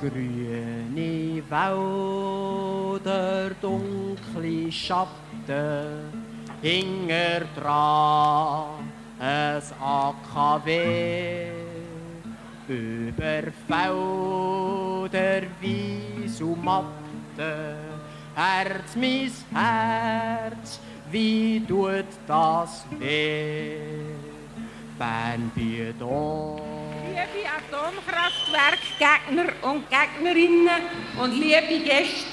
Grüne 0.00 1.42
Wälder, 1.50 3.50
dunkle 3.60 4.72
Schatten, 4.72 6.10
hinger 6.62 7.42
dran 7.54 8.90
es 9.20 9.74
AKW. 9.78 11.50
Über 12.66 13.42
Felder, 13.66 15.42
Wies 15.60 16.40
und 16.40 16.64
Matten, 16.64 17.76
Herz, 18.34 18.96
mein 18.96 19.30
Herz, 19.52 20.80
wie 21.10 21.62
tut 21.66 22.06
das 22.26 22.86
weh? 22.98 23.76
Bern 24.96 25.50
bietet 25.54 26.00
Liebe 27.20 27.44
Atomkraftwerkgegner 27.46 29.52
und 29.68 29.84
Gegnerinnen 29.90 30.82
und 31.20 31.32
liebe 31.38 31.78
Gäste, 31.84 32.24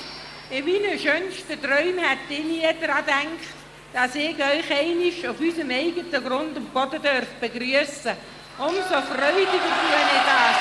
in 0.49 0.63
meinen 0.63 0.97
schönsten 0.97 1.61
Träumen 1.61 1.99
hätte 1.99 2.29
ich 2.29 2.45
nie 2.45 2.61
daran 2.61 3.03
gedacht, 3.03 3.27
dass 3.91 4.15
ich 4.15 4.37
euch 4.37 4.71
einmal 4.71 5.11
auf 5.29 5.41
unserem 5.41 5.71
eigenen 5.71 6.23
Grund 6.23 6.55
und 6.55 6.73
Boden 6.73 7.01
begrüßen. 7.41 8.13
Umso 8.57 9.01
freudiger 9.01 9.51
tue 9.51 9.99
ich 10.15 10.23
das. 10.25 10.55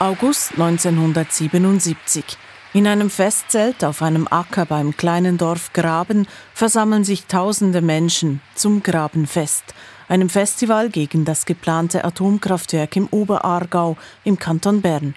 August 0.00 0.50
1977. 0.52 2.24
In 2.72 2.88
einem 2.88 3.08
Festzelt 3.08 3.84
auf 3.84 4.02
einem 4.02 4.26
Acker 4.28 4.66
beim 4.66 4.96
kleinen 4.96 5.38
Dorf 5.38 5.72
Graben 5.72 6.26
versammeln 6.54 7.04
sich 7.04 7.26
tausende 7.26 7.82
Menschen 7.82 8.40
zum 8.56 8.82
Grabenfest, 8.82 9.74
einem 10.08 10.28
Festival 10.28 10.90
gegen 10.90 11.24
das 11.24 11.46
geplante 11.46 12.04
Atomkraftwerk 12.04 12.96
im 12.96 13.08
Oberaargau 13.10 13.96
im 14.24 14.38
Kanton 14.38 14.82
Bern. 14.82 15.14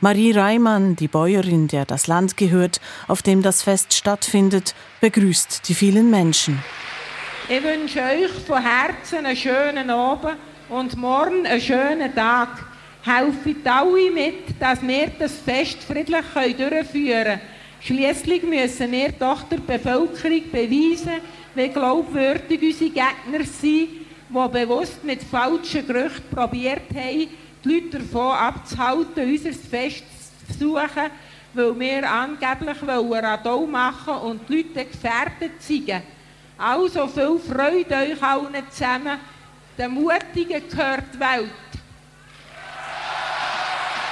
Marie 0.00 0.32
Reimann, 0.32 0.96
die 0.96 1.08
Bäuerin, 1.08 1.68
der 1.68 1.84
das 1.84 2.06
Land 2.06 2.36
gehört, 2.36 2.80
auf 3.06 3.20
dem 3.20 3.42
das 3.42 3.62
Fest 3.62 3.92
stattfindet, 3.92 4.74
begrüßt 5.00 5.68
die 5.68 5.74
vielen 5.74 6.10
Menschen. 6.10 6.62
Ich 7.48 7.62
wünsche 7.62 8.00
euch 8.00 8.30
von 8.46 8.62
Herzen 8.62 9.26
einen 9.26 9.36
schönen 9.36 9.90
Abend 9.90 10.36
und 10.70 10.96
morgen 10.96 11.46
einen 11.46 11.60
schönen 11.60 12.14
Tag. 12.14 12.64
Helft 13.02 13.66
alle 13.66 14.10
mit, 14.10 14.60
dass 14.60 14.80
wir 14.80 15.08
das 15.18 15.32
Fest 15.32 15.82
friedlich 15.82 16.24
durchführen 16.34 17.24
können. 17.24 17.40
Schließlich 17.82 18.42
müssen 18.42 18.92
wir 18.92 19.12
doch 19.12 19.42
der 19.44 19.56
Bevölkerung 19.56 20.42
beweisen, 20.52 21.20
wie 21.54 21.68
glaubwürdig 21.68 22.62
unsere 22.62 22.90
Gegner 22.90 23.44
sind, 23.44 23.88
die 24.30 24.48
bewusst 24.48 25.02
mit 25.04 25.22
falschen 25.22 25.86
Gerüchten 25.86 26.30
probiert 26.30 26.88
haben, 26.94 27.28
die 27.64 27.68
Leute 27.68 27.98
davon 27.98 28.32
abzuhalten, 28.32 29.28
unser 29.28 29.52
Fest 29.52 30.04
zu 30.46 30.74
besuchen, 30.74 31.10
weil 31.52 31.80
wir 31.80 32.10
angeblich 32.10 32.76
Radau 32.82 33.66
machen 33.66 34.14
und 34.14 34.48
die 34.48 34.56
Leute 34.56 34.86
gefährdet 34.86 35.60
sind. 35.60 35.90
Also 36.56 37.06
viel 37.08 37.38
Freude 37.38 37.94
euch 37.94 38.22
allen 38.22 38.54
zusammen. 38.70 39.18
Den 39.76 39.92
Mutigen 39.92 40.62
gehört 40.68 41.04
die 41.14 41.20
Welt. 41.20 41.50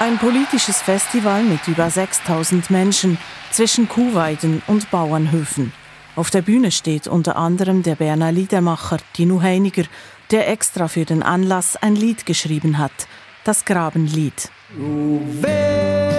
Ein 0.01 0.17
politisches 0.17 0.81
Festival 0.81 1.43
mit 1.43 1.67
über 1.69 1.91
6000 1.91 2.71
Menschen 2.71 3.19
zwischen 3.51 3.89
Kuhweiden 3.89 4.63
und 4.67 4.91
Bauernhöfen. 4.91 5.73
Auf 6.19 6.31
der 6.31 6.43
Bühne 6.43 6.73
steht 6.73 7.07
unter 7.07 7.37
anderem 7.37 7.85
der 7.85 7.95
Berner 7.95 8.33
Liedermacher 8.33 8.97
Dino 9.17 9.41
Heiniger, 9.41 9.85
der 10.33 10.51
extra 10.51 10.89
für 10.89 11.05
den 11.05 11.23
Anlass 11.23 11.77
ein 11.77 11.95
Lied 11.95 12.27
geschrieben 12.27 12.79
hat, 12.79 13.07
das 13.45 13.65
Grabenlied. 13.65 14.51
Oh, 14.81 15.21
heute 15.43 16.19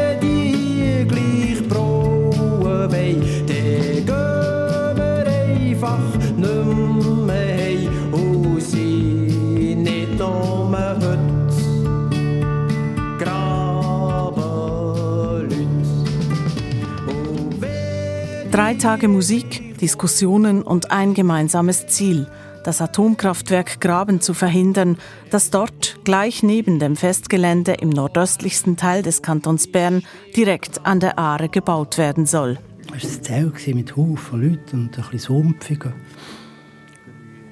Drei 18.51 18.73
Tage 18.73 19.07
Musik, 19.07 19.68
Diskussionen 19.81 20.61
und 20.61 20.91
ein 20.91 21.13
gemeinsames 21.13 21.87
Ziel– 21.87 22.27
das 22.63 22.81
Atomkraftwerk 22.81 23.79
Graben 23.79 24.21
zu 24.21 24.33
verhindern, 24.33 24.97
das 25.29 25.49
dort, 25.49 25.99
gleich 26.03 26.43
neben 26.43 26.79
dem 26.79 26.95
Festgelände 26.95 27.73
im 27.73 27.89
nordöstlichsten 27.89 28.77
Teil 28.77 29.01
des 29.01 29.21
Kantons 29.21 29.71
Bern, 29.71 30.03
direkt 30.35 30.85
an 30.85 30.99
der 30.99 31.17
Aare 31.17 31.49
gebaut 31.49 31.97
werden 31.97 32.25
soll. 32.25 32.59
Es 32.95 33.03
war 33.03 33.37
ein 33.37 33.53
Zelt 33.55 33.75
mit 33.75 33.95
Haufen 33.95 34.41
Leuten 34.41 34.81
und 34.81 34.97
ein 34.97 35.03
bisschen 35.11 35.19
Sumpfiger. 35.19 35.93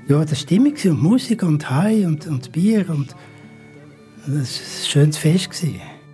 Ja, 0.07 0.21
das 0.21 0.31
war 0.31 0.35
Stimmung 0.35 0.73
und 0.85 1.01
Musik 1.01 1.43
und 1.43 1.69
Hai 1.69 2.05
und, 2.05 2.27
und 2.27 2.51
Bier 2.51 2.85
und 2.89 3.15
das 4.25 4.27
war 4.27 4.39
ein 4.39 5.13
schönes 5.13 5.17
Fest. 5.17 5.65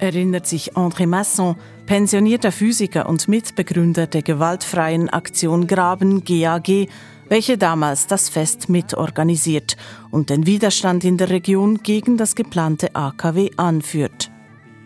Erinnert 0.03 0.45
sich 0.47 0.73
André 0.73 1.07
Masson, 1.07 1.55
pensionierter 1.85 2.51
Physiker 2.51 3.07
und 3.07 3.29
Mitbegründer 3.29 4.05
der 4.05 4.21
gewaltfreien 4.21 5.07
Aktion 5.07 5.65
Graben 5.65 6.25
GAG, 6.25 6.89
welche 7.29 7.57
damals 7.57 8.05
das 8.05 8.27
Fest 8.27 8.67
mitorganisiert 8.67 9.77
und 10.11 10.29
den 10.29 10.45
Widerstand 10.45 11.05
in 11.05 11.15
der 11.15 11.29
Region 11.29 11.77
gegen 11.83 12.17
das 12.17 12.35
geplante 12.35 12.93
AKW 12.93 13.51
anführt. 13.55 14.29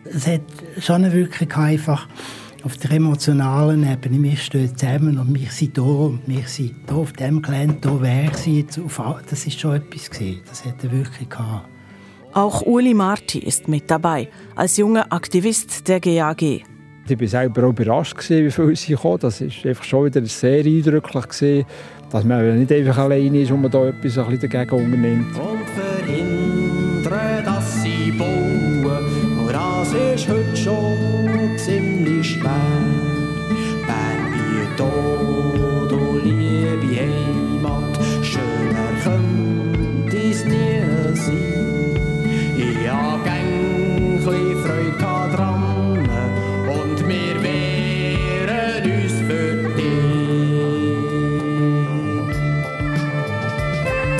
Es 0.03 0.27
hat 0.27 0.41
schon 0.77 1.05
eine 1.05 1.11
Wirkung 1.11 1.51
einfach 1.53 2.07
auf 2.61 2.77
der 2.77 2.91
emotionalen 2.91 3.91
Ebene. 3.91 4.21
Wir 4.21 4.37
stehen 4.37 4.77
zusammen 4.77 5.17
und 5.17 5.33
wir 5.33 5.49
sind 5.49 5.73
hier 5.73 5.83
und 5.83 6.27
wir 6.27 6.47
sind 6.47 6.75
hier 6.87 6.95
auf 6.95 7.13
dem 7.13 7.41
Gelände, 7.41 7.89
hier 7.89 8.01
wäre 8.03 8.37
sie 8.37 8.67
Das 8.67 9.47
ist 9.47 9.59
schon 9.59 9.77
etwas. 9.77 10.11
Das 10.47 10.63
hat 10.63 10.83
eine 10.83 10.91
Wirkung 10.91 11.27
gehabt. 11.27 11.76
Auch 12.37 12.61
Uli 12.61 12.93
Marti 12.93 13.39
ist 13.39 13.67
mit 13.67 13.89
dabei, 13.89 14.29
als 14.55 14.77
junger 14.77 15.11
Aktivist 15.11 15.87
der 15.87 15.99
GAG. 15.99 16.43
Ich 16.43 17.19
war 17.19 17.27
selber 17.27 17.63
überrascht, 17.63 18.29
wie 18.29 18.51
viele 18.51 18.75
sie 18.75 18.93
kommen. 18.93 19.17
Das 19.17 19.41
war 19.41 19.47
einfach 19.47 19.83
schon 19.83 20.05
wieder 20.05 20.23
sehr 20.27 20.63
eindrücklich 20.63 21.65
dass 22.11 22.23
man 22.23 22.59
nicht 22.59 22.71
einfach 22.71 22.99
alleine 22.99 23.41
ist 23.41 23.49
und 23.49 23.63
man 23.63 23.71
da 23.71 23.87
etwas 23.87 24.13
dagegen 24.13 24.69
unternimmt. 24.69 25.35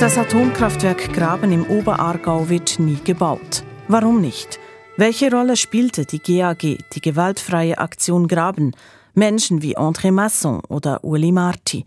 Das 0.00 0.16
Atomkraftwerk 0.16 1.12
Graben 1.12 1.50
im 1.50 1.68
Oberaargau 1.68 2.48
wird 2.48 2.78
nie 2.78 2.98
gebaut. 3.02 3.64
Warum 3.88 4.20
nicht? 4.20 4.60
Welche 4.96 5.28
Rolle 5.28 5.56
spielte 5.56 6.04
die 6.04 6.20
GAG, 6.20 6.60
die 6.60 7.00
gewaltfreie 7.00 7.78
Aktion 7.78 8.28
Graben, 8.28 8.76
Menschen 9.14 9.60
wie 9.60 9.76
André 9.76 10.12
Masson 10.12 10.60
oder 10.68 11.02
Uli 11.02 11.32
Marti? 11.32 11.84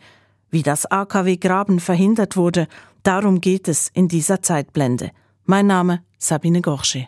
Wie 0.50 0.62
das 0.62 0.86
AKW 0.86 1.38
Graben 1.38 1.80
verhindert 1.80 2.36
wurde, 2.36 2.68
darum 3.04 3.40
geht 3.40 3.70
es 3.70 3.90
in 3.94 4.10
dieser 4.10 4.42
Zeitblende. 4.42 5.12
Mein 5.46 5.68
Name 5.68 6.04
Sabine 6.18 6.62
Gorsche. 6.62 7.08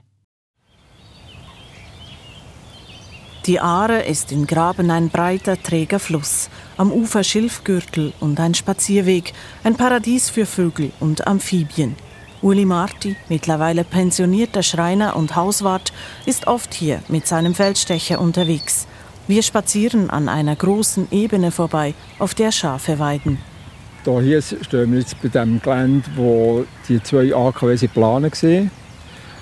Die 3.45 3.60
Aare 3.60 4.04
ist 4.04 4.31
in 4.31 4.48
Graben 4.48 4.90
ein 4.90 5.10
breiter, 5.10 5.62
träger 5.62 6.00
Fluss, 6.00 6.50
am 6.78 6.94
Ufer 6.94 7.25
Schilfgürtel 7.25 8.13
und 8.22 8.40
ein 8.40 8.54
Spazierweg, 8.54 9.34
ein 9.66 9.75
Paradies 9.75 10.30
für 10.30 10.45
Vögel 10.45 10.94
und 11.01 11.28
Amphibien. 11.28 11.98
Uli 12.42 12.63
Marti, 12.63 13.18
mittlerweile 13.28 13.84
pensionierter 13.84 14.63
Schreiner 14.63 15.18
und 15.18 15.36
Hauswart, 15.36 15.92
ist 16.25 16.48
oft 16.48 16.74
hier 16.74 17.04
mit 17.10 17.28
seinem 17.28 17.54
Feldstecher 17.54 18.22
unterwegs. 18.22 18.88
Wir 19.28 19.44
spazieren 19.44 20.10
an 20.10 20.30
einer 20.30 20.56
großen 20.56 21.10
Ebene 21.12 21.51
vorbei, 21.51 21.96
auf 22.19 22.34
der 22.34 22.54
Schafe 22.54 22.98
weiden. 22.98 23.39
Hier 24.06 24.42
stehen 24.42 24.94
wir 24.94 25.00
jetzt 25.00 25.22
bei 25.22 25.28
dem 25.28 25.62
Gelände, 25.62 26.10
wo 26.16 26.63
die 26.88 27.04
zwei 27.04 27.36
AKW 27.36 27.75
geplant 27.75 28.42
waren. 28.42 28.72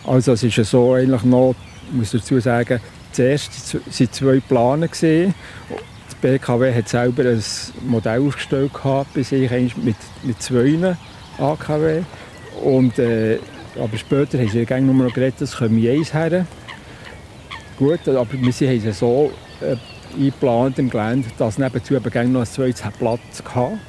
Also 0.07 0.31
es 0.31 0.41
ist 0.41 0.55
so 0.65 0.93
eigentlich 0.93 1.23
noch, 1.23 1.53
ich 1.91 1.97
muss 1.97 2.11
dazu 2.11 2.39
sagen, 2.39 2.79
Zuerst 3.11 3.73
waren 3.73 4.11
zwei 4.11 4.39
Pläne. 4.39 4.89
Die 4.99 6.15
BKW 6.21 6.73
hat 6.73 6.87
selber 6.87 7.23
ein 7.23 7.43
Modell 7.87 8.27
aufgestellt 8.27 8.71
bei 9.13 9.23
sich 9.23 9.51
mit, 9.77 9.95
mit 10.23 10.41
zwei 10.41 10.95
AKW. 11.37 12.03
Und, 12.63 12.99
äh, 12.99 13.39
aber 13.79 13.97
später 13.97 14.37
haben 14.37 14.49
sie 14.49 14.65
nur 14.81 14.93
noch 14.93 15.13
geredet, 15.13 15.41
es 15.41 15.55
kommen 15.55 15.85
eins 15.87 16.13
her. 16.13 16.45
gut, 17.77 18.07
aber 18.07 18.27
wir 18.31 18.51
haben 18.51 18.87
es 18.87 18.99
so 18.99 19.31
äh, 19.61 19.75
eingeplant 20.15 20.77
im 20.79 20.89
Gelände, 20.89 21.29
dass 21.37 21.57
nebenzu 21.57 21.95
eben 21.95 22.31
noch 22.31 22.41
ein 22.41 22.45
zweites 22.45 22.83
Platz 22.99 23.43
hatte. 23.55 23.79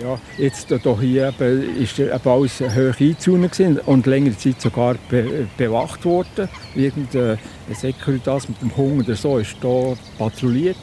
Ja, 0.00 0.18
jetzt 0.38 0.68
hier 0.68 1.28
eben, 1.28 1.76
ist 1.76 1.98
eben 1.98 2.10
alles 2.24 2.60
hoch 2.60 3.00
eingezogen 3.00 3.78
und 3.86 4.06
längere 4.06 4.36
Zeit 4.36 4.60
sogar 4.60 4.96
be 5.08 5.46
bewacht 5.56 6.04
worden. 6.04 6.48
Irgendein 6.74 7.38
Securitas 7.72 8.48
mit 8.48 8.60
dem 8.60 8.76
Hunger 8.76 9.04
oder 9.04 9.14
so 9.14 9.38
ist 9.38 9.56
hier 9.60 9.96
patrouilliert. 10.18 10.76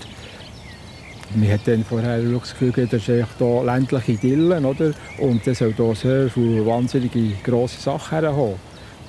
Wir 1.34 1.54
hatten 1.54 1.72
dann 1.72 1.86
vorher 1.86 2.22
das 2.22 2.52
Gefühl, 2.52 2.88
das 2.90 2.94
ist 2.94 3.06
hier 3.06 3.64
ländliche 3.64 4.16
Dillen, 4.16 4.66
oder? 4.66 4.92
Und 5.18 5.46
das 5.46 5.60
soll 5.60 5.74
hier 5.74 5.96
sehr 5.96 6.30
viele 6.30 6.66
wahnsinnige 6.66 7.36
grosse 7.44 7.80
Sachen 7.80 8.20
herhaben. 8.20 8.56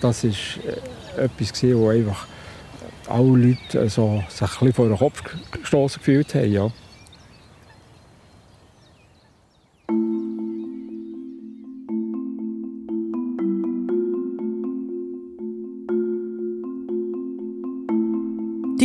Das 0.00 0.24
war 0.24 0.30
äh, 0.30 1.24
etwas, 1.24 1.62
wo 1.62 1.88
einfach 1.88 2.26
alle 3.08 3.28
Leute 3.28 3.80
also, 3.80 4.22
sich 4.28 4.40
ein 4.40 4.48
bisschen 4.48 4.72
vor 4.72 4.88
den 4.88 4.98
Kopf 4.98 5.22
gestoßen 5.50 5.98
gefühlt 5.98 6.34
haben. 6.34 6.52
Ja. 6.52 6.70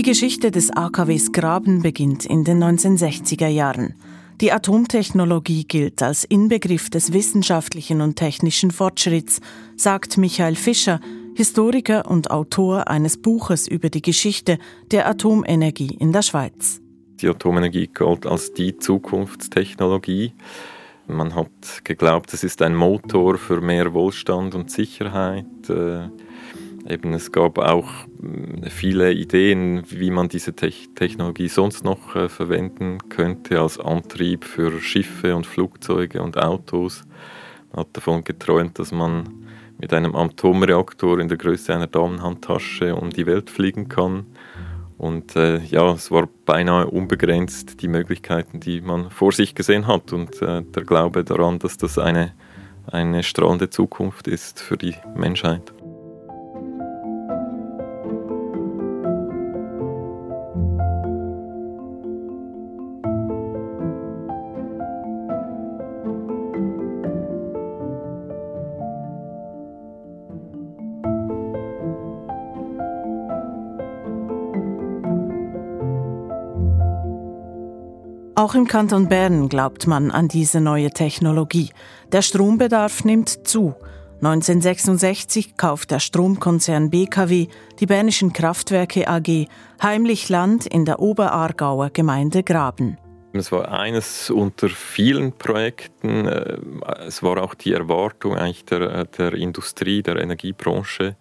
Geschichte 0.07 0.51
des 0.51 0.71
AKWs 0.71 1.33
Graben 1.33 1.81
beginnt 1.81 2.25
in 2.25 2.45
den 2.45 2.63
1960er 2.63 3.50
Jahren. 3.50 3.94
Die 4.39 4.54
Atomtechnologie 4.54 5.65
gilt 5.65 6.01
als 6.01 6.24
Inbegriff 6.24 6.89
des 6.89 7.12
wissenschaftlichen 7.12 8.00
und 8.00 8.15
technischen 8.15 8.71
Fortschritts, 8.71 9.42
sagt 9.75 10.18
Michael 10.18 10.56
Fischer, 10.56 11.01
Historiker 11.36 12.09
und 12.09 12.31
Autor 12.31 12.88
eines 12.88 13.21
Buches 13.21 13.68
über 13.68 13.89
die 13.89 14.01
Geschichte 14.01 14.59
der 14.92 15.09
Atomenergie 15.09 15.98
in 16.00 16.13
der 16.13 16.21
Schweiz. 16.21 16.80
Die 17.19 17.27
Atomenergie 17.27 17.89
galt 17.94 18.25
als 18.25 18.54
die 18.54 18.77
Zukunftstechnologie. 18.77 20.31
Man 21.07 21.36
hat 21.36 21.83
geglaubt, 21.83 22.33
es 22.33 22.45
ist 22.45 22.62
ein 22.62 22.77
Motor 22.77 23.38
für 23.38 23.59
mehr 23.59 23.94
Wohlstand 23.94 24.56
und 24.56 24.71
Sicherheit. 24.71 25.45
Eben, 26.89 27.13
es 27.13 27.34
gab 27.34 27.57
auch 27.57 27.89
äh, 28.63 28.69
viele 28.69 29.12
Ideen, 29.12 29.84
wie 29.89 30.10
man 30.10 30.30
diese 30.30 30.56
Te 30.56 30.72
Technologie 30.95 31.50
sonst 31.50 31.84
noch 31.84 32.16
äh, 32.16 32.30
verwenden 32.30 33.10
könnte 33.10 33.60
als 33.60 33.78
Antrieb 33.78 34.45
für 34.45 34.80
Schiffe 34.80 35.36
und 35.36 35.45
Flugzeuge 35.45 36.22
und 36.22 36.38
Autos. 36.38 37.04
Man 37.74 37.81
hat 37.81 37.89
davon 37.92 38.24
geträumt, 38.24 38.80
dass 38.80 38.94
man 38.94 39.48
mit 39.80 39.94
einem 39.94 40.16
Atomreaktor 40.16 41.19
in 41.19 41.28
der 41.28 41.38
Größe 41.38 41.74
einer 41.74 41.88
Damenhandtasche 41.88 42.95
um 42.95 43.10
die 43.10 43.25
Welt 43.25 43.50
fliegen 43.50 43.90
kann. 43.90 44.25
Und 44.98 45.36
äh, 45.36 45.60
ja, 45.66 45.92
es 45.92 46.10
war 46.10 46.28
beinahe 46.45 46.88
unbegrenzt 46.88 47.81
die 47.81 47.88
Möglichkeiten, 47.90 48.62
die 48.62 48.81
man 48.81 49.12
vor 49.12 49.33
sich 49.33 49.54
gesehen 49.56 49.88
hat 49.88 50.13
und 50.13 50.42
äh, 50.42 50.63
der 50.63 50.83
Glaube 50.83 51.24
daran, 51.24 51.60
dass 51.60 51.78
das 51.78 52.00
eine, 52.00 52.33
eine 52.88 53.24
strahlende 53.24 53.69
Zukunft 53.69 54.28
ist 54.28 54.62
für 54.62 54.78
die 54.78 54.95
Menschheit. 55.16 55.74
Auch 78.38 78.54
im 78.54 78.68
Kanton 78.68 79.10
Bern 79.10 79.50
glaubt 79.50 79.88
man 79.88 80.12
an 80.12 80.28
diese 80.28 80.62
neue 80.62 80.92
Technologie. 80.92 81.72
Der 82.12 82.22
Strombedarf 82.22 83.04
nimmt 83.04 83.48
zu. 83.48 83.74
1966 84.22 85.57
kauft 85.57 85.89
der 85.89 85.98
Stromkonzern 85.98 86.92
BKW 86.92 87.48
die 87.80 87.86
Bernischen 87.88 88.34
Kraftwerke 88.34 89.07
AG 89.07 89.48
heimlich 89.81 90.30
Land 90.30 90.68
in 90.68 90.86
der 90.86 91.00
Oberaargauer 91.00 91.89
Gemeinde 91.89 92.44
Graben. 92.44 93.00
Es 93.33 93.51
war 93.51 93.71
eines 93.71 94.29
unter 94.29 94.69
vielen 94.69 95.31
Projekten. 95.33 96.27
Äh, 96.27 96.57
es 97.06 97.21
war 97.21 97.41
auch 97.44 97.53
die 97.53 97.74
Erwartung 97.74 98.35
eigentlich 98.35 98.65
der, 98.65 99.06
der 99.06 99.33
Industrie, 99.33 100.01
der 100.01 100.18
Energiebranche 100.18 101.15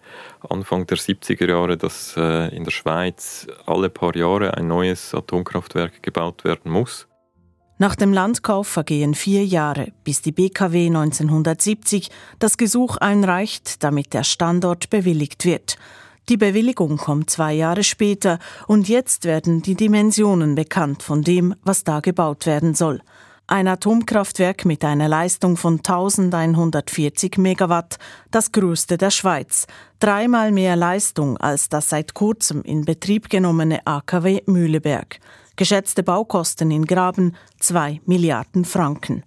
Anfang 0.49 0.87
der 0.87 0.97
70er 0.97 1.47
Jahre, 1.47 1.77
dass 1.77 2.15
äh, 2.17 2.55
in 2.55 2.63
der 2.63 2.71
Schweiz 2.71 3.47
alle 3.65 3.89
paar 3.89 4.15
Jahre 4.15 4.55
ein 4.55 4.67
neues 4.67 5.13
Atomkraftwerk 5.13 6.01
gebaut 6.01 6.43
werden 6.43 6.71
muss. 6.71 7.07
Nach 7.79 7.95
dem 7.95 8.11
Landkauf 8.11 8.67
vergehen 8.67 9.13
vier 9.13 9.45
Jahre, 9.45 9.91
bis 10.03 10.23
die 10.23 10.31
BKW 10.31 10.87
1970 10.87 12.09
das 12.39 12.57
Gesuch 12.57 12.97
einreicht, 12.97 13.83
damit 13.83 14.13
der 14.15 14.23
Standort 14.23 14.89
bewilligt 14.89 15.45
wird. 15.45 15.77
Die 16.29 16.35
Bewilligung 16.35 16.97
kommt 16.97 17.29
zwei 17.29 17.53
Jahre 17.53 17.85
später 17.85 18.39
und 18.67 18.89
jetzt 18.89 19.23
werden 19.23 19.61
die 19.61 19.75
Dimensionen 19.75 20.55
bekannt 20.55 21.01
von 21.01 21.21
dem, 21.21 21.55
was 21.63 21.85
da 21.85 22.01
gebaut 22.01 22.45
werden 22.45 22.75
soll. 22.75 23.01
Ein 23.49 23.69
Atomkraftwerk 23.69 24.65
mit 24.65 24.83
einer 24.83 25.07
Leistung 25.07 25.55
von 25.55 25.75
1140 25.75 27.37
Megawatt, 27.37 27.97
das 28.29 28.51
größte 28.51 28.97
der 28.97 29.09
Schweiz, 29.09 29.67
dreimal 30.01 30.51
mehr 30.51 30.75
Leistung 30.75 31.37
als 31.37 31.69
das 31.69 31.87
seit 31.87 32.13
kurzem 32.13 32.61
in 32.61 32.83
Betrieb 32.83 33.29
genommene 33.29 33.87
AKW 33.87 34.41
Mühleberg. 34.47 35.21
Geschätzte 35.55 36.03
Baukosten 36.03 36.71
in 36.71 36.83
Graben 36.83 37.37
2 37.59 38.01
Milliarden 38.05 38.65
Franken. 38.65 39.23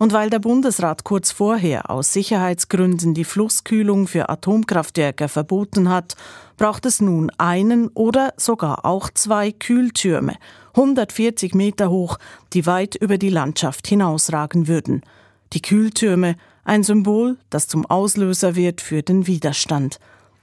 Und 0.00 0.14
weil 0.14 0.30
der 0.30 0.38
Bundesrat 0.38 1.04
kurz 1.04 1.30
vorher 1.30 1.90
aus 1.90 2.14
Sicherheitsgründen 2.14 3.12
die 3.12 3.26
Flusskühlung 3.26 4.06
für 4.06 4.30
Atomkraftwerke 4.30 5.28
verboten 5.28 5.90
hat, 5.90 6.16
braucht 6.56 6.86
es 6.86 7.02
nun 7.02 7.30
einen 7.36 7.88
oder 7.88 8.32
sogar 8.38 8.86
auch 8.86 9.10
zwei 9.10 9.52
Kühltürme, 9.52 10.36
140 10.74 11.54
Meter 11.54 11.90
hoch, 11.90 12.16
die 12.54 12.64
weit 12.64 12.94
über 12.94 13.18
die 13.18 13.28
Landschaft 13.28 13.86
hinausragen 13.86 14.68
würden. 14.68 15.02
Die 15.52 15.60
Kühltürme, 15.60 16.36
ein 16.64 16.82
Symbol, 16.82 17.36
das 17.50 17.68
zum 17.68 17.84
Auslöser 17.84 18.56
wird 18.56 18.80
für 18.80 19.02
den 19.02 19.26
Widerstand. 19.26 19.98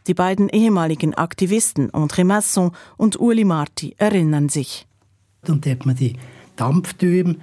Die 0.06 0.13
beiden 0.13 0.50
ehemaligen 0.50 1.15
Aktivisten 1.15 1.89
André 1.94 2.25
Masson 2.25 2.73
und 2.95 3.19
Uli 3.19 3.44
Marti 3.44 3.95
erinnern 3.97 4.49
sich. 4.49 4.85
Und 5.47 5.66
da 5.66 5.71
hat 5.71 5.87
man 5.87 5.95
die 5.95 6.14
Dampftürme, 6.57 7.37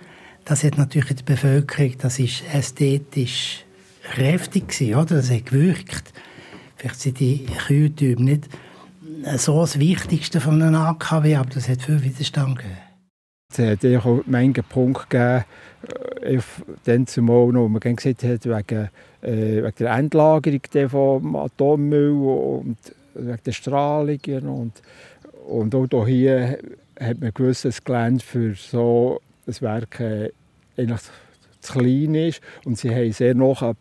das 0.44 0.64
hat 0.64 0.78
natürlich 0.78 1.14
der 1.14 1.24
Bevölkerung, 1.24 1.94
das 1.98 2.18
ist 2.18 2.42
ästhetisch 2.52 3.64
kräftig 4.02 4.68
gewesen, 4.68 4.94
oder? 4.94 5.16
Das 5.16 5.30
hat 5.30 5.46
gewirkt. 5.46 6.12
Vielleicht 6.76 7.00
sind 7.00 7.20
die 7.20 7.46
Kühltürme 7.66 8.24
nicht 8.24 8.48
so 9.36 9.60
das 9.60 9.78
Wichtigste 9.78 10.40
von 10.40 10.60
einem 10.60 10.74
AKW, 10.74 11.36
aber 11.36 11.50
das 11.50 11.68
hat 11.68 11.82
viel 11.82 12.02
Widerstand 12.02 12.58
gegeben. 12.58 12.76
Es 13.50 13.58
hat 13.58 14.04
auch 14.04 14.26
Menge 14.26 14.62
Punkte 14.62 15.06
gegeben, 15.08 15.44
äh, 16.22 16.40
dann 16.84 17.06
zumal 17.06 17.52
noch, 17.52 17.68
man 17.68 17.80
gesagt 17.80 18.24
hat, 18.24 18.44
wegen, 18.44 18.90
äh, 19.22 19.62
wegen 19.62 19.74
der 19.78 19.92
Endlagerung 19.92 20.88
vom 20.88 21.36
Atommüll 21.36 22.10
und 22.10 22.78
wegen 23.14 23.38
der 23.46 23.52
Strahlung 23.52 24.18
und, 24.42 24.82
und 25.46 25.94
auch 25.94 26.06
hier 26.06 26.58
hat 26.98 27.20
man 27.20 27.32
das 27.34 27.84
Gelände 27.84 28.24
für 28.24 28.54
so 28.54 29.20
ein 29.46 29.60
Werk 29.60 30.00
äh, 30.00 30.30
zu 31.60 31.72
klein 31.72 32.14
ist. 32.14 32.40
Und 32.64 32.78
sie 32.78 32.94
haben 32.94 33.12
sehr 33.12 33.34
noch 33.34 33.62
einen 33.62 33.76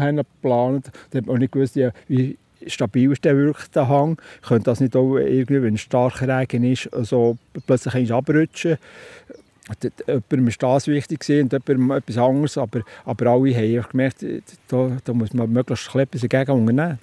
Hang 0.00 0.16
geplant. 0.16 0.90
Da 1.10 1.18
hat 1.18 1.26
man 1.26 1.36
auch 1.36 1.38
nicht 1.38 1.52
gewusst, 1.52 1.78
wie 2.08 2.36
stabil 2.66 3.12
ist 3.12 3.24
der 3.24 3.36
wirklich 3.36 3.68
der 3.68 3.88
Hang. 3.88 4.20
Könnte 4.42 4.64
das 4.64 4.80
nicht 4.80 4.96
auch 4.96 5.16
irgendwie, 5.16 5.62
wenn 5.62 5.74
es 5.74 5.80
starker 5.80 6.28
Regen 6.28 6.64
ist, 6.64 6.88
so 7.02 7.36
plötzlich 7.66 8.12
abrutschen? 8.12 8.78
Jemandem 10.06 10.48
ist 10.48 10.62
das 10.62 10.86
wichtig 10.88 11.20
und 11.28 11.52
jemandem 11.52 11.90
etwas 11.92 12.18
anderes, 12.18 12.58
aber, 12.58 12.82
aber 13.04 13.26
alle 13.30 13.54
haben 13.54 13.88
gemerkt, 13.90 14.24
da, 14.68 14.96
da 15.04 15.12
muss 15.12 15.32
man 15.32 15.50
möglichst 15.50 15.94
etwas 15.94 16.22
dagegen 16.22 16.52
unternehmen. 16.52 16.98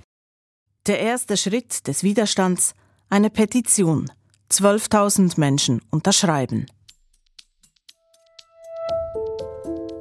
Der 0.86 1.00
erste 1.00 1.38
Schritt 1.38 1.88
des 1.88 2.04
Widerstands, 2.04 2.74
eine 3.10 3.30
Petition. 3.30 4.12
12.000 4.52 5.40
Menschen 5.40 5.82
unterschreiben. 5.92 6.66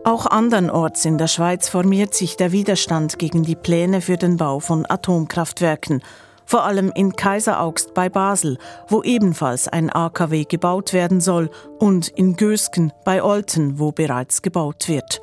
Auch 0.09 0.25
andernorts 0.25 1.05
in 1.05 1.19
der 1.19 1.27
Schweiz 1.27 1.69
formiert 1.69 2.15
sich 2.15 2.39
der 2.39 2.51
Widerstand 2.51 3.19
gegen 3.19 3.43
die 3.43 3.55
Pläne 3.55 4.01
für 4.01 4.17
den 4.17 4.39
Bau 4.39 4.59
von 4.59 4.87
Atomkraftwerken, 4.89 6.03
vor 6.47 6.65
allem 6.65 6.91
in 6.95 7.13
Kaiseraugst 7.13 7.93
bei 7.93 8.09
Basel, 8.09 8.57
wo 8.89 9.03
ebenfalls 9.03 9.69
ein 9.69 9.91
AKW 9.91 10.45
gebaut 10.45 10.95
werden 10.95 11.21
soll, 11.21 11.51
und 11.79 12.09
in 12.09 12.37
Gösgen 12.37 12.91
bei 13.05 13.23
Olten, 13.23 13.79
wo 13.79 13.93
bereits 13.93 14.41
gebaut 14.41 14.89
wird. 14.89 15.21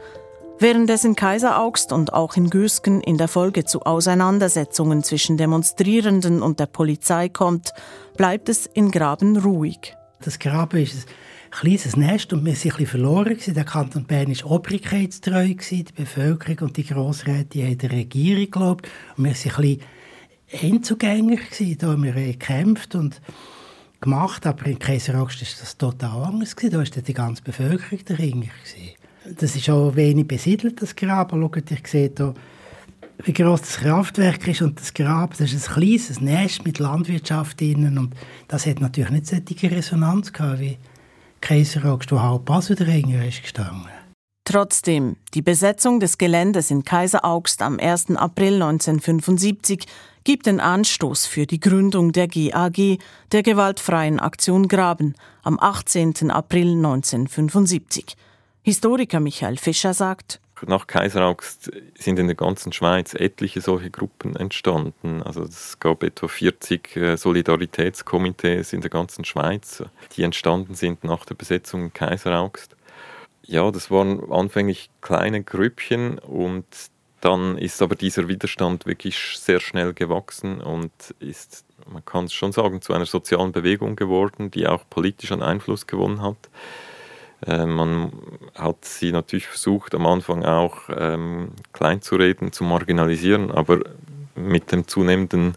Während 0.60 0.88
es 0.92 1.04
in 1.04 1.16
Kaiseraugst 1.16 1.92
und 1.92 2.14
auch 2.14 2.36
in 2.36 2.52
Güsken 2.52 3.02
in 3.02 3.18
der 3.18 3.28
Folge 3.28 3.66
zu 3.66 3.82
Auseinandersetzungen 3.82 5.02
zwischen 5.02 5.36
Demonstrierenden 5.36 6.44
und 6.44 6.60
der 6.60 6.68
Polizei 6.68 7.28
kommt, 7.28 7.74
bleibt 8.18 8.50
es 8.50 8.68
in 8.68 8.92
Graben 8.92 9.36
ruhig. 9.36 9.96
Das 10.22 10.40
Graben 10.40 10.82
ist 10.82 11.08
ein 11.08 11.52
kleines 11.52 11.96
Nest 11.96 12.34
und 12.34 12.46
wir 12.46 12.56
sind 12.56 12.80
ein 12.80 12.86
verloren. 12.86 13.38
Der 13.46 13.64
Kanton 13.64 14.06
Bern 14.06 14.30
war 14.30 14.52
obrigkeitstreu, 14.52 15.54
die 15.54 15.86
Bevölkerung 15.96 16.70
und 16.70 16.78
die 16.78 16.86
Grossräte 16.86 17.64
haben 17.64 17.78
der 17.78 17.92
Regierung 17.92 18.46
geglaubt. 18.46 18.88
Und 19.18 19.26
wir 19.26 19.32
waren 19.34 19.48
ein 19.48 19.62
bisschen 19.62 19.82
Einzugänger. 20.62 21.38
Da 21.78 21.88
haben 21.88 22.04
wir 22.04 22.14
gekämpft 22.14 22.96
und 22.96 23.22
gemacht, 24.02 24.46
aber 24.46 24.66
in 24.68 24.80
Kaiseraugst 24.80 25.42
war 25.42 25.48
das 25.60 25.78
total 25.78 26.24
anders. 26.24 26.56
Da 26.56 26.78
war 26.78 26.84
die 26.84 27.14
ganze 27.14 27.44
Bevölkerung 27.44 28.00
dahinter. 28.06 28.50
Das 29.40 29.56
ist 29.56 29.70
auch 29.70 29.96
wenig 29.96 30.28
besiedelt, 30.28 30.82
das 30.82 30.96
Grab. 30.96 31.32
Schaut, 31.32 31.72
ich 31.72 31.88
sehe 31.88 32.12
hier, 32.16 32.34
wie 33.24 33.34
groß 33.34 33.62
das 33.62 33.78
Kraftwerk 33.78 34.48
ist 34.48 34.62
und 34.62 34.80
das 34.80 34.94
Grab, 34.94 35.38
das 35.38 35.54
ist 35.54 35.70
ein 35.70 35.74
kleines 35.76 36.22
Nest 36.22 36.66
mit 36.66 36.80
Landwirtschaft 36.80 37.62
innen 37.62 37.98
und 37.98 38.16
das 38.48 38.66
hat 38.66 38.82
natürlich 38.82 39.12
nicht 39.12 39.28
solche 39.28 39.72
Resonanz 39.72 40.34
gehabt 40.34 40.60
wie 40.60 40.78
Kaiseraugst, 41.42 42.12
wo 42.12 42.22
halb 42.22 42.46
Basel 42.46 42.76
dahinter 42.76 43.26
ist 43.26 43.42
gestanden. 43.42 43.88
Trotzdem, 44.48 45.16
die 45.34 45.42
Besetzung 45.42 46.00
des 46.00 46.20
Geländes 46.20 46.70
in 46.70 46.84
Kaiseraugst 46.84 47.64
am 47.64 47.80
1. 47.80 48.12
April 48.16 48.62
1975 48.62 49.86
gibt 50.24 50.46
den 50.46 50.60
Anstoß 50.60 51.26
für 51.26 51.48
die 51.48 51.60
Gründung 51.60 52.12
der 52.12 52.28
GAG, 52.28 53.00
der 53.32 53.44
gewaltfreien 53.44 54.20
Aktion 54.20 54.68
Graben, 54.68 55.16
am 55.42 55.60
18. 55.60 56.30
April 56.30 56.74
1975. 56.74 58.16
Historiker 58.62 59.20
Michael 59.20 59.58
Fischer 59.58 59.94
sagt, 59.94 60.40
nach 60.66 60.88
Kaiseraugst 60.88 61.72
sind 61.96 62.20
in 62.20 62.28
der 62.28 62.36
ganzen 62.36 62.72
Schweiz 62.72 63.14
etliche 63.14 63.62
solche 63.62 63.90
Gruppen 63.90 64.36
entstanden. 64.36 65.22
Also 65.24 65.44
es 65.44 65.80
gab 65.80 66.04
etwa 66.04 66.28
40 66.28 66.96
äh, 66.96 67.18
Solidaritätskomitees 67.18 68.74
in 68.74 68.82
der 68.82 68.90
ganzen 68.90 69.26
Schweiz, 69.26 69.84
die 70.16 70.24
entstanden 70.24 70.76
sind 70.76 71.04
nach 71.04 71.26
der 71.26 71.36
Besetzung 71.36 71.94
Kaiseraugst. 71.94 72.76
Ja, 73.44 73.70
das 73.70 73.92
waren 73.92 74.32
anfänglich 74.32 74.90
kleine 75.02 75.44
Grüppchen 75.44 76.18
und 76.20 76.66
dann 77.22 77.58
ist 77.58 77.82
aber 77.82 77.96
dieser 77.96 78.28
Widerstand 78.28 78.86
wirklich 78.86 79.18
sehr 79.38 79.60
schnell 79.60 79.94
gewachsen 79.94 80.62
und 80.62 80.92
ist, 81.20 81.66
man 81.92 82.06
kann 82.06 82.26
es 82.26 82.34
schon 82.34 82.52
sagen, 82.52 82.82
zu 82.82 82.94
einer 82.94 83.06
sozialen 83.06 83.52
Bewegung 83.52 83.96
geworden, 83.96 84.52
die 84.52 84.68
auch 84.68 84.84
politisch 84.90 85.32
an 85.32 85.42
Einfluss 85.42 85.88
gewonnen 85.88 86.22
hat. 86.22 86.38
Äh, 87.46 87.66
man 87.66 88.12
hat 88.56 88.86
sie 88.86 89.12
natürlich 89.12 89.48
versucht, 89.48 89.96
am 89.96 90.06
Anfang 90.06 90.46
auch 90.46 90.90
ähm, 90.96 91.50
kleinzureden, 91.74 92.52
zu 92.52 92.64
marginalisieren, 92.64 93.52
aber 93.52 93.80
mit 94.36 94.72
der 94.72 94.86
zunehmenden 94.88 95.56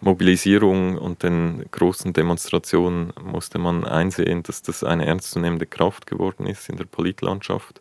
Mobilisierung 0.00 0.98
und 0.98 1.22
den 1.22 1.64
großen 1.70 2.12
Demonstrationen 2.12 3.12
musste 3.22 3.58
man 3.58 3.84
einsehen, 3.84 4.42
dass 4.42 4.62
das 4.62 4.84
eine 4.84 5.06
ernstzunehmende 5.06 5.66
Kraft 5.66 6.06
geworden 6.06 6.46
ist 6.46 6.68
in 6.68 6.76
der 6.76 6.84
Politlandschaft. 6.84 7.80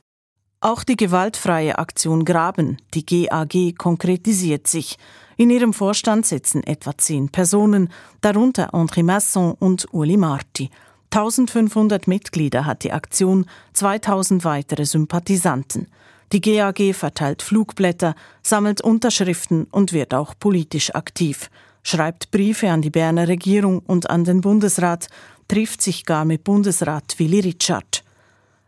Auch 0.62 0.86
die 0.86 0.96
gewaltfreie 0.96 1.78
Aktion 1.78 2.24
Graben, 2.24 2.78
die 2.94 3.06
GAG, 3.06 3.78
konkretisiert 3.78 4.66
sich. 4.68 4.98
In 5.36 5.50
ihrem 5.50 5.74
Vorstand 5.74 6.26
sitzen 6.26 6.64
etwa 6.64 6.98
zehn 6.98 7.28
Personen, 7.28 7.90
darunter 8.22 8.74
André 8.74 9.04
Masson 9.04 9.56
und 9.60 9.88
Uli 9.92 10.16
Marti. 10.16 10.70
1500 11.14 12.08
Mitglieder 12.08 12.66
hat 12.66 12.84
die 12.84 12.92
Aktion, 12.92 13.46
2000 13.74 14.44
weitere 14.46 14.84
Sympathisanten. 14.84 15.86
Die 16.32 16.42
GAG 16.42 16.96
verteilt 16.96 17.44
Flugblätter, 17.44 18.16
sammelt 18.42 18.82
Unterschriften 18.82 19.66
und 19.66 19.94
wird 19.94 20.16
auch 20.16 20.34
politisch 20.40 20.96
aktiv, 20.96 21.52
schreibt 21.84 22.32
Briefe 22.32 22.72
an 22.72 22.82
die 22.82 22.90
Berner 22.90 23.28
Regierung 23.28 23.84
und 23.86 24.10
an 24.10 24.24
den 24.24 24.42
Bundesrat, 24.42 25.08
trifft 25.48 25.84
sich 25.84 26.08
gar 26.08 26.26
mit 26.26 26.44
Bundesrat 26.44 27.20
Willy 27.20 27.42
Richard. 27.42 28.04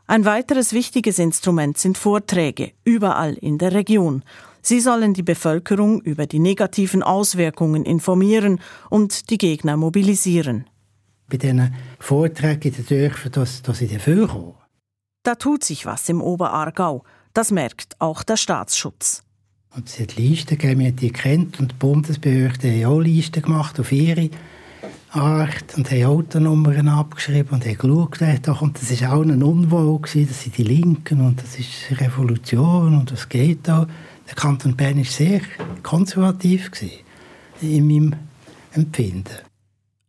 Ein 0.05 0.23
weiteres 0.25 0.71
wichtiges 0.71 1.17
Instrument 1.17 1.79
sind 1.79 1.97
Vorträge, 1.97 2.73
überall 2.83 3.33
in 3.33 3.57
der 3.57 3.73
Region. 3.73 4.21
Sie 4.61 4.81
sollen 4.81 5.15
die 5.15 5.23
Bevölkerung 5.23 5.99
über 6.01 6.27
die 6.27 6.37
negativen 6.37 7.01
Auswirkungen 7.01 7.85
informieren 7.85 8.59
und 8.91 9.31
die 9.31 9.39
Gegner 9.39 9.77
mobilisieren 9.77 10.67
bei 11.29 11.37
diesen 11.37 11.73
Vorträgen 11.99 12.73
in 12.73 12.73
den 12.73 12.85
Dörfern, 12.85 13.31
dass, 13.31 13.61
dass 13.61 13.81
ich 13.81 13.91
dafür 13.91 14.27
komme. 14.27 14.55
Da 15.23 15.35
tut 15.35 15.63
sich 15.63 15.85
was 15.85 16.07
im 16.09 16.21
Oberaargau. 16.21 17.03
Das 17.33 17.51
merkt 17.51 17.99
auch 17.99 18.23
der 18.23 18.37
Staatsschutz. 18.37 19.23
Und 19.75 19.89
es 19.89 19.99
hat 19.99 20.15
Listen 20.15 20.57
gegeben, 20.57 20.79
wir 20.79 20.91
die 20.91 21.11
kennt 21.11 21.59
und 21.59 21.71
die 21.71 21.75
Bundesbehörden 21.75 22.71
haben 22.71 22.85
auch 22.85 22.99
Listen 22.99 23.41
gemacht 23.41 23.79
auf 23.79 23.91
ihre 23.91 24.29
Art 25.09 25.75
und 25.75 25.89
haben 25.91 26.05
Autonummern 26.05 26.87
abgeschrieben 26.87 27.55
und 27.55 27.65
haben 27.65 27.77
geschaut, 27.77 28.61
und 28.61 28.81
das 28.81 29.01
war 29.01 29.13
auch 29.13 29.21
ein 29.21 29.43
Unwohl, 29.43 29.99
gewesen, 29.99 30.27
das 30.27 30.43
sind 30.43 30.57
die 30.57 30.63
Linken 30.63 31.21
und 31.21 31.41
das 31.41 31.57
ist 31.57 31.99
Revolution 31.99 32.97
und 32.97 33.11
das 33.11 33.27
geht 33.27 33.67
da. 33.67 33.87
Der 34.27 34.35
Kanton 34.35 34.75
Bern 34.75 34.97
war 34.97 35.05
sehr 35.05 35.41
konservativ 35.83 36.71
gewesen, 36.71 36.99
in 37.61 37.87
meinem 37.87 38.15
Empfinden. 38.71 39.39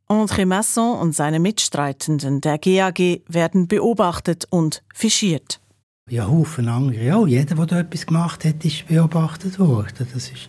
André 0.08 0.46
Masson 0.46 0.98
und 0.98 1.14
seine 1.14 1.40
Mitstreitenden 1.40 2.40
der 2.40 2.58
GAG 2.58 3.22
werden 3.28 3.66
beobachtet 3.66 4.46
und 4.50 4.82
fischiert. 4.94 5.60
Ja, 6.08 6.28
Haufen 6.28 6.68
andere 6.68 7.16
auch. 7.16 7.26
Jeder, 7.26 7.56
der 7.56 7.66
da 7.66 7.80
etwas 7.80 8.06
gemacht 8.06 8.44
hat, 8.44 8.64
ist 8.64 8.86
beobachtet 8.86 9.58
worden. 9.58 10.06
Das 10.12 10.30
ist 10.30 10.48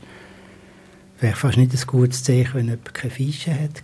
wäre 1.19 1.35
fast 1.35 1.57
nicht 1.57 1.73
ein 1.73 1.87
gutes 1.87 2.23
Zeichen, 2.23 2.53
wenn 2.53 2.65
jemand 2.65 2.93
keine 2.93 3.11
Fische 3.11 3.51
hätte. 3.51 3.81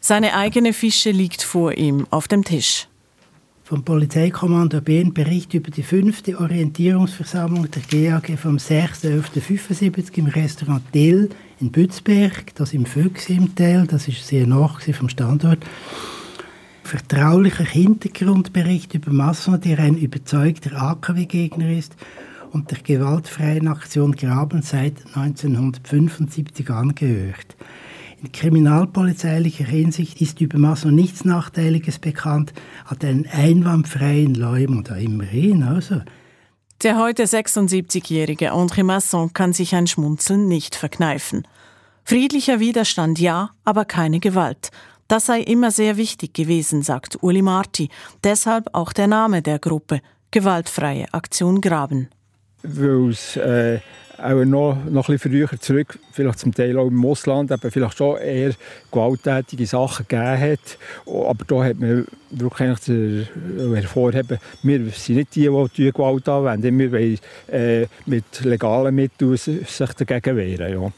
Seine 0.00 0.34
eigene 0.34 0.72
Fische 0.72 1.10
liegt 1.10 1.42
vor 1.42 1.72
ihm 1.74 2.06
auf 2.10 2.26
dem 2.28 2.42
Tisch 2.42 2.87
vom 3.68 3.84
Polizeikommando 3.84 4.80
Bern 4.80 5.12
Bericht 5.12 5.52
über 5.52 5.70
die 5.70 5.82
fünfte 5.82 6.40
Orientierungsversammlung 6.40 7.68
der 7.70 7.82
GAG 7.82 8.38
vom 8.38 8.56
6.11.75 8.56 10.16
im 10.16 10.26
Restaurant 10.28 10.82
Dill 10.94 11.28
in 11.60 11.70
Bützberg, 11.70 12.54
das 12.54 12.72
im 12.72 12.86
Füchs 12.86 13.28
im 13.28 13.54
Teil, 13.54 13.86
das 13.86 14.08
ist 14.08 14.26
sehr 14.26 14.46
nach 14.46 14.80
vom 14.80 15.10
Standort. 15.10 15.58
Vertraulicher 16.82 17.64
Hintergrundbericht 17.64 18.94
über 18.94 19.12
Masson, 19.12 19.60
der 19.60 19.80
ein 19.80 19.98
überzeugter 19.98 20.80
AKW-Gegner 20.80 21.70
ist 21.70 21.94
und 22.52 22.70
der 22.70 22.78
gewaltfreien 22.78 23.68
Aktion 23.68 24.12
Graben 24.12 24.62
seit 24.62 24.94
1975 25.14 26.70
angehört. 26.70 27.54
In 28.20 28.32
kriminalpolizeilicher 28.32 29.64
Hinsicht 29.64 30.20
ist 30.20 30.40
über 30.40 30.58
Masson 30.58 30.94
nichts 30.94 31.24
Nachteiliges 31.24 32.00
bekannt, 32.00 32.52
hat 32.84 33.04
einen 33.04 33.28
einwandfreien 33.28 34.34
Leumund, 34.34 34.90
immerhin 34.90 35.62
also. 35.62 36.02
Der 36.82 36.98
heute 36.98 37.24
76-jährige 37.24 38.52
André 38.52 38.82
Masson 38.82 39.32
kann 39.32 39.52
sich 39.52 39.74
ein 39.74 39.86
Schmunzeln 39.86 40.48
nicht 40.48 40.74
verkneifen. 40.74 41.46
Friedlicher 42.04 42.58
Widerstand 42.58 43.20
ja, 43.20 43.50
aber 43.64 43.84
keine 43.84 44.18
Gewalt. 44.18 44.70
Das 45.06 45.26
sei 45.26 45.40
immer 45.40 45.70
sehr 45.70 45.96
wichtig 45.96 46.34
gewesen, 46.34 46.82
sagt 46.82 47.18
Uli 47.22 47.42
Marti. 47.42 47.88
Deshalb 48.24 48.74
auch 48.74 48.92
der 48.92 49.06
Name 49.06 49.42
der 49.42 49.58
Gruppe, 49.58 50.00
Gewaltfreie 50.30 51.06
Aktion 51.12 51.60
Graben. 51.60 52.08
Weil 52.62 53.10
es 53.10 53.36
äh, 53.36 53.78
auch 54.18 54.44
noch, 54.44 54.76
noch 54.84 55.08
ein 55.08 55.14
bisschen 55.14 55.32
früher 55.32 55.60
zurück, 55.60 55.98
vielleicht 56.12 56.38
zum 56.38 56.54
Teil 56.54 56.78
auch 56.78 56.88
im 56.88 57.04
Ausland, 57.04 57.50
eben 57.50 57.70
vielleicht 57.70 57.98
schon 57.98 58.18
eher 58.18 58.52
gewalttätige 58.90 59.66
Sachen 59.66 60.06
gegeben 60.08 60.40
hat. 60.40 60.78
Aber 61.06 61.44
da 61.46 61.64
hat 61.64 61.78
man 61.78 62.06
wirklich 62.30 63.28
hervorheben, 63.74 64.38
wir 64.62 64.90
sind 64.90 65.16
nicht 65.16 65.34
die, 65.34 65.50
die 65.76 65.92
Gewalt 65.92 66.28
anwenden. 66.28 66.78
Wir 66.78 66.92
wollen 66.92 67.18
äh, 67.50 67.86
mit 68.06 68.44
legalen 68.44 68.94
Mitteln 68.94 69.36
sich 69.36 69.92
dagegen 69.96 70.36
wehren. 70.36 70.72
Ja. 70.72 70.92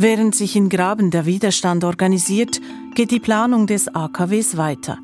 Während 0.00 0.36
sich 0.36 0.54
in 0.54 0.68
Graben 0.68 1.10
der 1.10 1.26
Widerstand 1.26 1.82
organisiert, 1.82 2.60
geht 2.94 3.10
die 3.10 3.18
Planung 3.18 3.66
des 3.66 3.92
AKWs 3.92 4.56
weiter. 4.56 4.98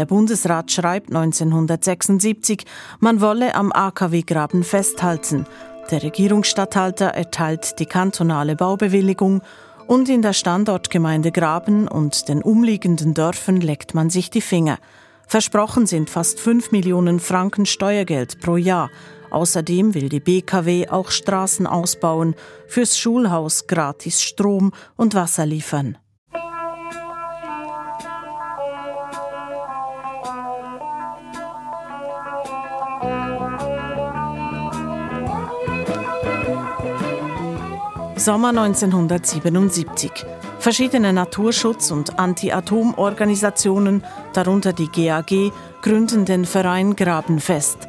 Der 0.00 0.06
Bundesrat 0.06 0.72
schreibt 0.72 1.14
1976, 1.14 2.64
man 3.00 3.20
wolle 3.20 3.54
am 3.54 3.70
AKW-Graben 3.70 4.64
festhalten. 4.64 5.44
Der 5.90 6.02
Regierungsstatthalter 6.02 7.08
erteilt 7.08 7.78
die 7.78 7.84
kantonale 7.84 8.56
Baubewilligung 8.56 9.42
und 9.88 10.08
in 10.08 10.22
der 10.22 10.32
Standortgemeinde 10.32 11.32
Graben 11.32 11.86
und 11.86 12.30
den 12.30 12.40
umliegenden 12.40 13.12
Dörfern 13.12 13.60
leckt 13.60 13.92
man 13.94 14.08
sich 14.08 14.30
die 14.30 14.40
Finger. 14.40 14.78
Versprochen 15.26 15.84
sind 15.84 16.08
fast 16.08 16.40
5 16.40 16.72
Millionen 16.72 17.20
Franken 17.20 17.66
Steuergeld 17.66 18.40
pro 18.40 18.56
Jahr. 18.56 18.88
Außerdem 19.30 19.92
will 19.92 20.08
die 20.08 20.20
BKW 20.20 20.88
auch 20.88 21.10
Straßen 21.10 21.66
ausbauen, 21.66 22.34
fürs 22.66 22.96
Schulhaus 22.96 23.66
gratis 23.66 24.22
Strom 24.22 24.72
und 24.96 25.14
Wasser 25.14 25.44
liefern. 25.44 25.98
Sommer 38.20 38.50
1977. 38.50 40.26
Verschiedene 40.58 41.14
Naturschutz- 41.14 41.90
und 41.90 42.18
Anti-Atom-Organisationen, 42.18 44.04
darunter 44.34 44.74
die 44.74 44.88
GAG, 44.88 45.52
gründen 45.80 46.26
den 46.26 46.44
Verein 46.44 46.96
Grabenfest. 46.96 47.88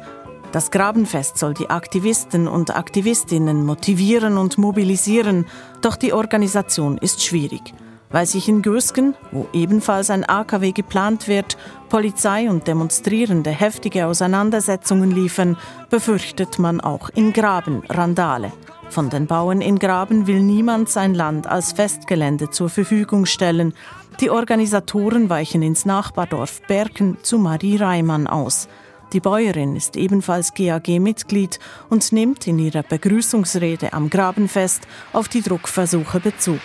Das 0.50 0.70
Grabenfest 0.70 1.36
soll 1.36 1.52
die 1.52 1.68
Aktivisten 1.68 2.48
und 2.48 2.74
Aktivistinnen 2.74 3.66
motivieren 3.66 4.38
und 4.38 4.56
mobilisieren, 4.56 5.44
doch 5.82 5.96
die 5.96 6.14
Organisation 6.14 6.96
ist 6.96 7.22
schwierig. 7.22 7.74
Weil 8.12 8.26
sich 8.26 8.48
in 8.48 8.60
Gösgen, 8.60 9.14
wo 9.30 9.48
ebenfalls 9.52 10.10
ein 10.10 10.28
AKW 10.28 10.72
geplant 10.72 11.28
wird, 11.28 11.56
Polizei 11.88 12.48
und 12.48 12.68
Demonstrierende 12.68 13.50
heftige 13.50 14.06
Auseinandersetzungen 14.06 15.10
liefern, 15.10 15.56
befürchtet 15.90 16.58
man 16.58 16.80
auch 16.80 17.08
in 17.08 17.32
Graben 17.32 17.82
Randale. 17.88 18.52
Von 18.90 19.08
den 19.08 19.26
Bauern 19.26 19.62
in 19.62 19.78
Graben 19.78 20.26
will 20.26 20.42
niemand 20.42 20.90
sein 20.90 21.14
Land 21.14 21.46
als 21.46 21.72
Festgelände 21.72 22.50
zur 22.50 22.68
Verfügung 22.68 23.24
stellen. 23.24 23.72
Die 24.20 24.28
Organisatoren 24.28 25.30
weichen 25.30 25.62
ins 25.62 25.86
Nachbardorf 25.86 26.60
Berken 26.68 27.16
zu 27.22 27.38
Marie 27.38 27.76
Reimann 27.76 28.26
aus. 28.26 28.68
Die 29.14 29.20
Bäuerin 29.20 29.76
ist 29.76 29.96
ebenfalls 29.96 30.52
GAG-Mitglied 30.52 31.58
und 31.88 32.12
nimmt 32.12 32.46
in 32.46 32.58
ihrer 32.58 32.82
Begrüßungsrede 32.82 33.94
am 33.94 34.10
Grabenfest 34.10 34.82
auf 35.14 35.28
die 35.28 35.42
Druckversuche 35.42 36.20
Bezug. 36.20 36.60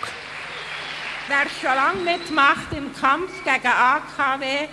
Wer 1.28 1.46
schon 1.60 1.76
lange 1.76 2.18
mitmacht 2.18 2.72
im 2.72 2.90
Kampf 2.98 3.30
gegen 3.44 3.66
AKW, 3.66 4.68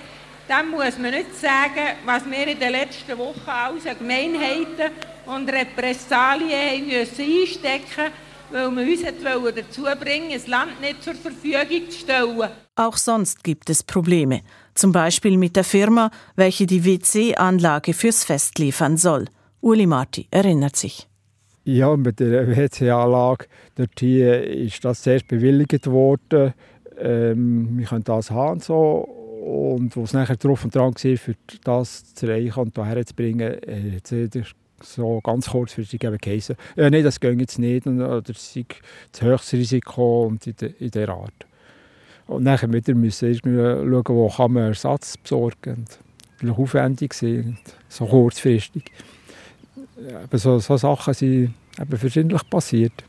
dann 0.47 0.69
muss 0.69 0.97
man 0.97 1.11
nicht 1.11 1.35
sagen, 1.35 1.97
was 2.05 2.25
wir 2.25 2.47
in 2.47 2.57
den 2.57 2.71
letzten 2.71 3.17
Wochen 3.17 3.49
alles 3.49 3.85
an 3.85 3.97
Gemeinheiten 3.97 4.91
und 5.25 5.49
Repressalien 5.49 6.87
müssen 6.87 7.25
einstecken 7.25 8.11
weil 8.51 8.71
man 8.71 8.87
uns 8.87 9.01
dazu 9.01 9.83
bringen 9.99 10.31
das 10.31 10.47
Land 10.47 10.79
nicht 10.79 11.03
zur 11.03 11.15
Verfügung 11.15 11.89
zu 11.89 11.99
stellen. 11.99 12.49
Auch 12.75 12.97
sonst 12.97 13.43
gibt 13.43 13.69
es 13.69 13.83
Probleme. 13.83 14.41
Zum 14.75 14.91
Beispiel 14.91 15.37
mit 15.37 15.55
der 15.55 15.63
Firma, 15.63 16.11
welche 16.35 16.65
die 16.65 16.85
WC-Anlage 16.85 17.93
fürs 17.93 18.23
Fest 18.23 18.59
liefern 18.59 18.97
soll. 18.97 19.25
Uli 19.61 19.87
Marti 19.87 20.27
erinnert 20.31 20.75
sich. 20.75 21.07
Ja, 21.67 21.97
mit 21.97 22.19
der 22.19 22.47
WC-Anlage, 22.47 23.47
dort 23.73 23.99
hier 23.99 24.43
ist 24.43 24.85
das 24.85 25.01
zuerst 25.01 25.27
bewilligt 25.27 25.87
worden. 25.87 26.53
Ähm, 26.99 27.79
wir 27.79 27.87
können 27.87 28.03
das 28.03 28.29
haben 28.29 28.59
so. 28.59 28.99
Und 29.43 29.97
was 29.97 30.13
nachher 30.13 30.35
drauf 30.35 30.63
und 30.63 30.75
dran 30.75 30.93
war, 30.93 31.17
für 31.17 31.35
das 31.63 32.13
zu 32.13 32.27
erreichen 32.27 32.59
und 32.59 32.75
hierher 32.75 33.03
zu 33.03 33.15
bringen, 33.15 33.63
äh, 33.63 33.95
hat 33.95 34.55
so 34.83 35.19
ganz 35.21 35.49
kurzfristig 35.49 36.01
geheißen, 36.01 36.55
ja, 36.75 36.87
nein, 36.87 37.03
das 37.03 37.19
geht 37.19 37.39
jetzt 37.39 37.57
nicht, 37.57 37.87
oder 37.87 38.21
es 38.29 38.55
ist 38.55 38.65
zu 39.11 39.25
hohes 39.25 39.51
Risiko 39.53 40.27
und 40.27 40.45
in, 40.45 40.55
de, 40.57 40.71
in 40.77 40.91
dieser 40.91 41.09
Art. 41.09 41.47
Und 42.27 42.43
nachher 42.43 42.71
wieder 42.71 42.93
müssen 42.93 43.43
wir 43.43 43.77
schauen, 43.77 44.03
wo 44.15 44.29
kann 44.29 44.51
man 44.51 44.67
Ersatz 44.67 45.17
besorgen 45.17 45.55
kann. 45.61 45.85
Das 46.39 46.49
war 46.49 46.59
aufwendig, 46.59 47.15
so 47.89 48.05
kurzfristig 48.05 48.91
eben 49.97 50.37
so, 50.37 50.59
so 50.59 50.77
Sachen 50.77 51.13
sind 51.13 51.53
eben 51.79 51.97
verschiedentlich 51.97 52.49
passiert. 52.49 53.03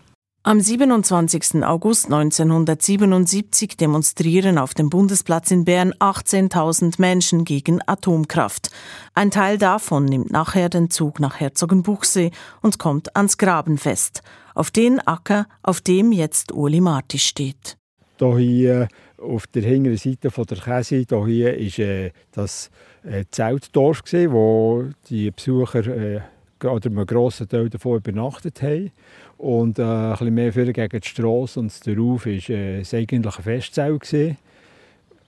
Am 0.49 0.61
27. 0.61 1.64
August 1.64 2.05
1977 2.05 3.76
demonstrieren 3.76 4.59
auf 4.59 4.75
dem 4.75 4.90
Bundesplatz 4.90 5.50
in 5.50 5.64
Bern 5.64 5.93
18.000 5.95 7.00
Menschen 7.00 7.45
gegen 7.45 7.81
Atomkraft. 7.85 8.71
Ein 9.12 9.33
Teil 9.33 9.59
davon 9.59 10.05
nimmt 10.05 10.31
nachher 10.31 10.69
den 10.69 10.88
Zug 10.88 11.19
nach 11.19 11.40
Herzogenbuchsee 11.40 12.31
und 12.62 12.78
kommt 12.78 13.16
ans 13.16 13.38
Grabenfest, 13.38 14.23
auf 14.55 14.71
den 14.71 15.00
Acker, 15.00 15.49
auf 15.65 15.80
dem 15.80 16.13
jetzt 16.13 16.52
Uli 16.52 16.80
Marti 16.80 17.19
steht. 17.19 17.76
Hier 18.21 18.87
auf 19.19 19.49
der 19.49 19.63
hinteren 19.63 19.97
Seite 19.97 20.30
von 20.30 20.45
der 20.47 20.58
Käse, 20.58 21.04
hier 21.26 21.56
ist 21.56 21.80
äh, 21.80 22.13
das 22.30 22.71
äh, 23.02 23.25
Zeltdorf, 23.32 24.02
wo 24.28 24.84
die 25.08 25.32
Besucher 25.32 25.87
äh, 25.89 26.21
oder 26.64 26.86
einen 26.86 27.06
grossen 27.06 27.49
Teil 27.49 27.69
davon 27.69 27.99
übernachtet 27.99 28.62
haben. 28.62 28.92
Und 29.38 29.78
äh, 29.78 29.82
ein 29.82 30.10
bisschen 30.12 30.34
mehr 30.34 30.52
für 30.52 30.73
gegen 30.73 31.00
die 31.00 31.08
Straße 31.08 31.60
und 31.60 31.86
darauf 31.86 32.26
war 32.26 32.32
äh, 32.32 32.82
eigentlich 32.92 33.36
ein 33.36 33.42
Festzelt. 33.42 34.00
Gewesen. 34.00 34.36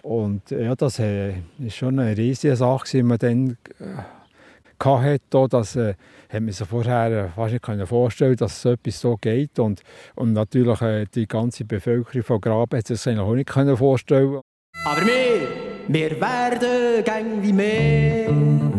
Und 0.02 0.52
äh, 0.52 0.64
ja, 0.64 0.74
das 0.74 0.98
äh, 0.98 1.34
schon 1.68 1.98
eine 1.98 2.16
riesige 2.16 2.56
Sache, 2.56 2.88
die 2.90 3.02
man 3.02 3.18
dann 3.18 3.58
äh, 3.80 4.84
hatte. 4.84 5.48
Das 5.50 5.76
äh, 5.76 5.94
hat 6.28 6.40
man 6.40 6.52
sich 6.52 6.66
vorher 6.66 7.10
äh, 7.10 7.28
fast 7.28 7.52
nicht 7.52 7.88
vorstellen 7.88 8.36
dass 8.36 8.62
so 8.62 8.72
etwas 8.72 9.00
so 9.00 9.16
geht. 9.16 9.58
Und, 9.58 9.82
und 10.14 10.32
natürlich 10.32 10.80
äh, 10.82 11.06
die 11.14 11.26
ganze 11.26 11.64
Bevölkerung 11.64 12.22
von 12.22 12.40
Graben 12.40 12.78
hat 12.78 12.86
sich 12.86 13.02
das 13.02 13.18
auch 13.18 13.34
nicht 13.34 13.50
vorstellen 13.50 14.40
Aber 14.84 15.02
wir, 15.02 15.48
wir 15.88 16.20
werden 16.20 17.04
gang 17.04 17.42
wie 17.42 17.52
mehr. 17.52 18.77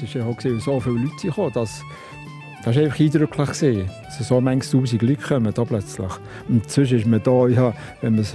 Besonders 0.00 0.14
war 0.14 0.22
ja 0.22 0.28
auch, 0.28 0.44
weil 0.44 0.60
so 0.60 0.80
viele 0.80 0.96
Leute 0.96 1.28
kamen, 1.28 1.52
dass 1.52 1.84
das 2.62 2.76
war 2.76 2.82
einfach 2.82 3.00
eindrücklich. 3.00 3.48
Gewesen. 3.48 3.90
Also 4.06 4.24
so 4.24 4.40
manche 4.40 4.70
tausend 4.70 5.02
Leute 5.02 5.22
kommen 5.22 5.54
da 5.54 5.64
plötzlich. 5.64 6.10
Und 6.48 6.70
sonst 6.70 6.92
ist 6.92 7.06
man 7.06 7.22
da, 7.22 7.46
ja, 7.48 7.72
wenn 8.02 8.16
man 8.16 8.26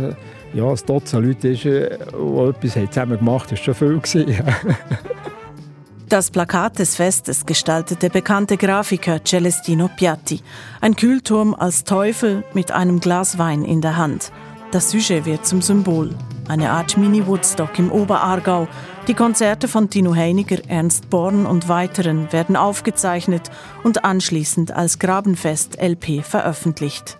ja, 0.53 0.67
ein 0.67 0.79
Dutzend 0.85 1.25
Leute 1.25 1.49
ist, 1.49 1.63
die 1.63 1.69
äh, 1.69 2.49
etwas 2.49 2.73
zusammen 2.73 3.17
gemacht 3.19 3.47
haben, 3.47 3.53
ist 3.53 3.63
schon 3.63 3.75
viel. 3.75 3.99
Gewesen. 3.99 4.43
Das 6.07 6.29
Plakat 6.29 6.77
des 6.77 6.95
Festes 6.95 7.47
gestaltete 7.47 8.11
bekannte 8.11 8.57
Grafiker 8.57 9.25
Celestino 9.25 9.89
Piatti. 9.89 10.41
Ein 10.79 10.95
Kühlturm 10.95 11.55
als 11.55 11.83
Teufel 11.83 12.43
mit 12.53 12.71
einem 12.71 12.99
Glas 12.99 13.39
Wein 13.39 13.63
in 13.63 13.81
der 13.81 13.97
Hand. 13.97 14.31
Das 14.69 14.91
Sujet 14.91 15.25
wird 15.25 15.47
zum 15.47 15.63
Symbol. 15.63 16.11
Eine 16.47 16.69
Art 16.69 16.95
Mini-Woodstock 16.95 17.79
im 17.79 17.91
Oberaargau, 17.91 18.67
die 19.07 19.15
Konzerte 19.15 19.67
von 19.67 19.89
Tino 19.89 20.13
Heiniger, 20.13 20.57
Ernst 20.67 21.09
Born 21.09 21.47
und 21.47 21.69
weiteren 21.69 22.31
werden 22.31 22.55
aufgezeichnet 22.55 23.49
und 23.83 24.05
anschließend 24.05 24.71
als 24.71 24.99
Grabenfest 24.99 25.81
LP 25.81 26.23
veröffentlicht. 26.23 27.17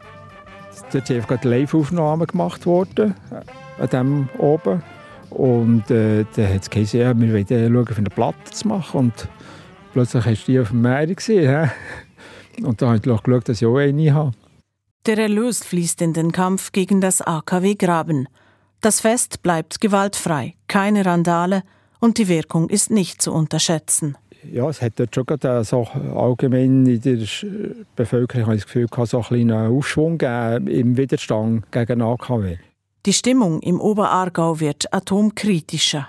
Dort 0.92 1.08
sind 1.08 1.28
gerade 1.28 1.50
Live-Aufnahmen 1.50 2.28
gemacht 2.28 2.68
worden, 2.68 3.16
äh, 3.32 3.82
an 3.82 3.90
dem 3.90 4.30
oben. 4.38 4.84
Und 5.32 5.90
äh, 5.90 6.26
dann 6.36 6.54
hat 6.54 6.62
es 6.62 6.70
geheißen, 6.70 7.00
ja, 7.00 7.20
wir 7.20 7.34
wollen 7.34 7.48
schauen, 7.48 7.88
für 7.88 7.98
eine 7.98 8.10
Platte 8.10 8.52
zu 8.52 8.68
machen. 8.68 9.00
Und 9.00 9.28
plötzlich 9.94 10.24
hast 10.24 10.48
du 10.48 10.52
die 10.52 10.60
auf 10.60 10.70
dem 10.70 10.82
Meer 10.82 11.08
gesehen. 11.08 11.72
Und 12.62 12.80
da 12.80 12.88
habe 12.88 12.98
ich 12.98 13.02
geschaut, 13.02 13.50
dass 13.50 13.60
ich 13.60 13.68
auch 13.68 13.78
eine 13.78 14.14
habe. 14.14 14.32
Der 15.08 15.18
Erlös 15.18 15.64
fließt 15.64 16.02
in 16.04 16.14
den 16.14 16.32
Kampf 16.32 16.72
gegen 16.72 17.02
das 17.02 17.22
AKW 17.22 17.74
Graben. 17.76 18.28
Das 18.86 19.00
Fest 19.00 19.42
bleibt 19.42 19.82
gewaltfrei, 19.82 20.54
keine 20.68 21.08
Randale 21.08 21.64
und 22.00 22.20
die 22.20 22.28
Wirkung 22.28 22.70
ist 22.70 22.92
nicht 22.92 23.20
zu 23.20 23.34
unterschätzen. 23.34 24.16
Ja, 24.44 24.70
es 24.70 24.80
hat 24.80 25.00
dort 25.00 25.16
schon 25.16 25.26
gerade 25.26 25.64
so 25.64 25.88
allgemein 26.16 26.86
in 26.86 27.02
der 27.02 27.18
Bevölkerung 27.96 28.46
habe 28.46 28.56
ich 28.58 28.62
das 28.62 28.72
Gefühl, 28.72 28.86
so 29.08 29.18
einen 29.18 29.26
kleinen 29.26 29.76
Aufschwung 29.76 30.22
im 30.22 30.98
Widerstand 30.98 31.72
gegen 31.72 32.04
AKW. 32.04 32.58
Die 33.08 33.14
Stimmung 33.14 33.60
im 33.62 33.82
Oberaargau 33.82 34.60
wird 34.60 34.94
atomkritischer. 34.94 36.08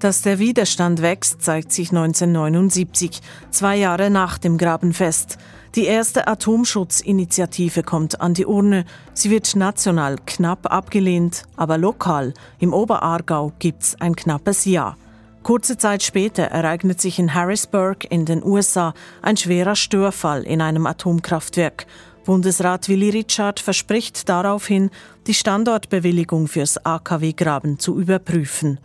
Dass 0.00 0.22
der 0.22 0.38
Widerstand 0.38 1.02
wächst, 1.02 1.42
zeigt 1.42 1.72
sich 1.72 1.90
1979, 1.90 3.20
zwei 3.50 3.76
Jahre 3.76 4.08
nach 4.08 4.38
dem 4.38 4.56
Grabenfest. 4.56 5.36
Die 5.74 5.84
erste 5.84 6.26
Atomschutzinitiative 6.26 7.82
kommt 7.82 8.18
an 8.22 8.32
die 8.32 8.46
Urne. 8.46 8.86
Sie 9.12 9.30
wird 9.30 9.54
national 9.56 10.16
knapp 10.24 10.72
abgelehnt, 10.72 11.42
aber 11.54 11.76
lokal 11.76 12.32
im 12.58 12.72
Oberaargau 12.72 13.52
gibt's 13.58 13.94
ein 14.00 14.16
knappes 14.16 14.64
Ja. 14.64 14.96
Kurze 15.42 15.76
Zeit 15.76 16.02
später 16.02 16.44
ereignet 16.44 16.98
sich 16.98 17.18
in 17.18 17.34
Harrisburg 17.34 18.10
in 18.10 18.24
den 18.24 18.42
USA 18.42 18.94
ein 19.20 19.36
schwerer 19.36 19.76
Störfall 19.76 20.44
in 20.44 20.62
einem 20.62 20.86
Atomkraftwerk. 20.86 21.86
Bundesrat 22.24 22.88
Willy 22.88 23.10
Richard 23.10 23.60
verspricht 23.60 24.30
daraufhin, 24.30 24.88
die 25.26 25.34
Standortbewilligung 25.34 26.48
fürs 26.48 26.84
AKW 26.86 27.34
Graben 27.34 27.78
zu 27.78 27.98
überprüfen. 28.00 28.80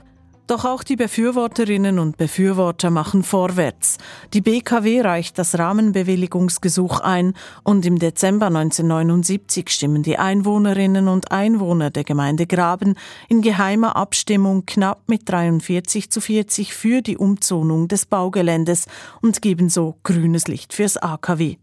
Doch 0.48 0.64
auch 0.64 0.84
die 0.84 0.96
Befürworterinnen 0.96 1.98
und 1.98 2.18
Befürworter 2.18 2.92
machen 2.92 3.24
vorwärts. 3.24 3.98
Die 4.32 4.42
BKW 4.42 5.02
reicht 5.02 5.40
das 5.40 5.58
Rahmenbewilligungsgesuch 5.58 7.00
ein 7.00 7.34
und 7.64 7.84
im 7.88 7.98
Dezember 7.98 8.46
1979 8.48 9.70
stimmen 9.70 10.04
die 10.04 10.20
Einwohnerinnen 10.20 11.08
und 11.08 11.32
Einwohner 11.32 11.90
der 11.90 12.04
Gemeinde 12.04 12.46
Graben 12.46 12.94
in 13.28 13.42
geheimer 13.42 13.96
Abstimmung 13.96 14.68
knapp 14.68 15.02
mit 15.08 15.28
43 15.28 16.12
zu 16.12 16.22
40 16.22 16.76
für 16.76 17.02
die 17.02 17.18
Umzonung 17.18 17.88
des 17.88 18.06
Baugeländes 18.06 18.86
und 19.24 19.42
geben 19.42 19.70
so 19.70 19.96
grünes 20.04 20.48
Licht 20.48 20.74
fürs 20.74 20.98
AKW. 20.98 21.58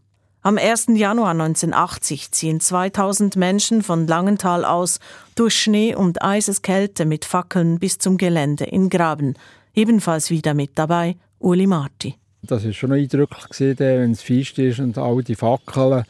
Am 0.45 0.57
1. 0.57 0.87
Januar 0.95 1.29
1980 1.29 2.31
ziehen 2.31 2.59
2000 2.59 3.37
Menschen 3.37 3.81
von 3.81 4.07
Langenthal 4.07 4.65
aus 4.65 4.99
durch 5.35 5.55
Schnee 5.55 5.95
und 5.95 6.21
Eiseskälte 6.21 7.05
mit 7.05 7.23
Fackeln 7.23 7.79
bis 7.79 7.97
zum 7.97 8.17
Gelände 8.17 8.65
in 8.65 8.89
Graben. 8.89 9.35
Ebenfalls 9.73 10.29
wieder 10.31 10.53
mit 10.53 10.71
dabei 10.75 11.15
Uli 11.39 11.65
Marti. 11.65 12.15
Das 12.41 12.65
war 12.65 12.73
schon 12.73 12.91
eindrücklich, 12.91 13.45
wenn 13.77 14.11
es 14.11 14.21
fest 14.21 14.59
ist 14.59 14.79
und 14.79 14.97
all 14.97 15.23
die 15.23 15.35
Fackeln. 15.35 16.03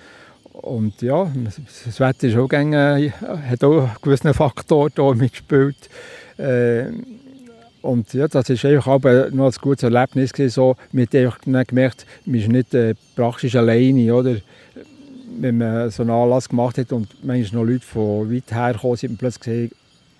Und 0.51 1.03
ja, 1.03 1.31
das 1.85 1.99
Wetter 1.99 2.27
ist 2.27 2.35
auch 2.35 2.49
gegen, 2.49 2.73
hat 2.73 3.63
auch 3.63 3.83
einen 3.83 3.91
gewissen 4.01 4.33
Faktor 4.33 4.89
mitgespielt. 5.13 5.77
Äh, 6.39 6.85
und 7.83 8.13
ja, 8.13 8.27
das 8.27 8.49
war 8.49 8.71
einfach 8.71 8.87
aber 8.87 9.29
noch 9.31 9.47
ein 9.47 9.61
gutes 9.61 9.83
Erlebnis 9.83 10.31
so, 10.53 10.75
mit 10.93 11.11
dem 11.11 11.29
ich 11.29 11.67
gemerkt, 11.67 12.05
man 12.25 12.39
ist 12.39 12.47
nicht 12.47 12.73
äh, 12.73 12.95
praktisch 13.15 13.55
alleine, 13.55 14.13
oder? 14.15 14.37
Wenn 15.35 15.57
man 15.57 15.89
so 15.89 16.03
einen 16.03 16.11
Anlass 16.11 16.47
gemacht 16.47 16.77
hat 16.77 16.93
und 16.93 17.07
manchmal 17.23 17.61
noch 17.61 17.69
Leute 17.69 17.85
von 17.85 18.33
weit 18.33 18.51
her 18.51 18.73
gekommen 18.73 18.95
sind 18.95 19.11
und 19.11 19.17
plötzlich 19.17 19.71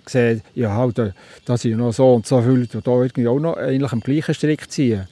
gesehen, 0.04 0.42
ja, 0.54 0.74
halt, 0.74 1.14
da 1.46 1.56
sind 1.56 1.78
noch 1.78 1.92
so 1.92 2.14
und 2.14 2.26
so 2.26 2.42
viele 2.42 2.56
Leute, 2.56 2.78
die 2.78 2.84
da 2.84 2.90
irgendwie 2.90 3.28
auch 3.28 3.40
noch 3.40 3.56
eigentlich 3.56 3.92
am 3.92 4.00
gleichen 4.00 4.34
Strick 4.34 4.70
ziehen. 4.70 5.08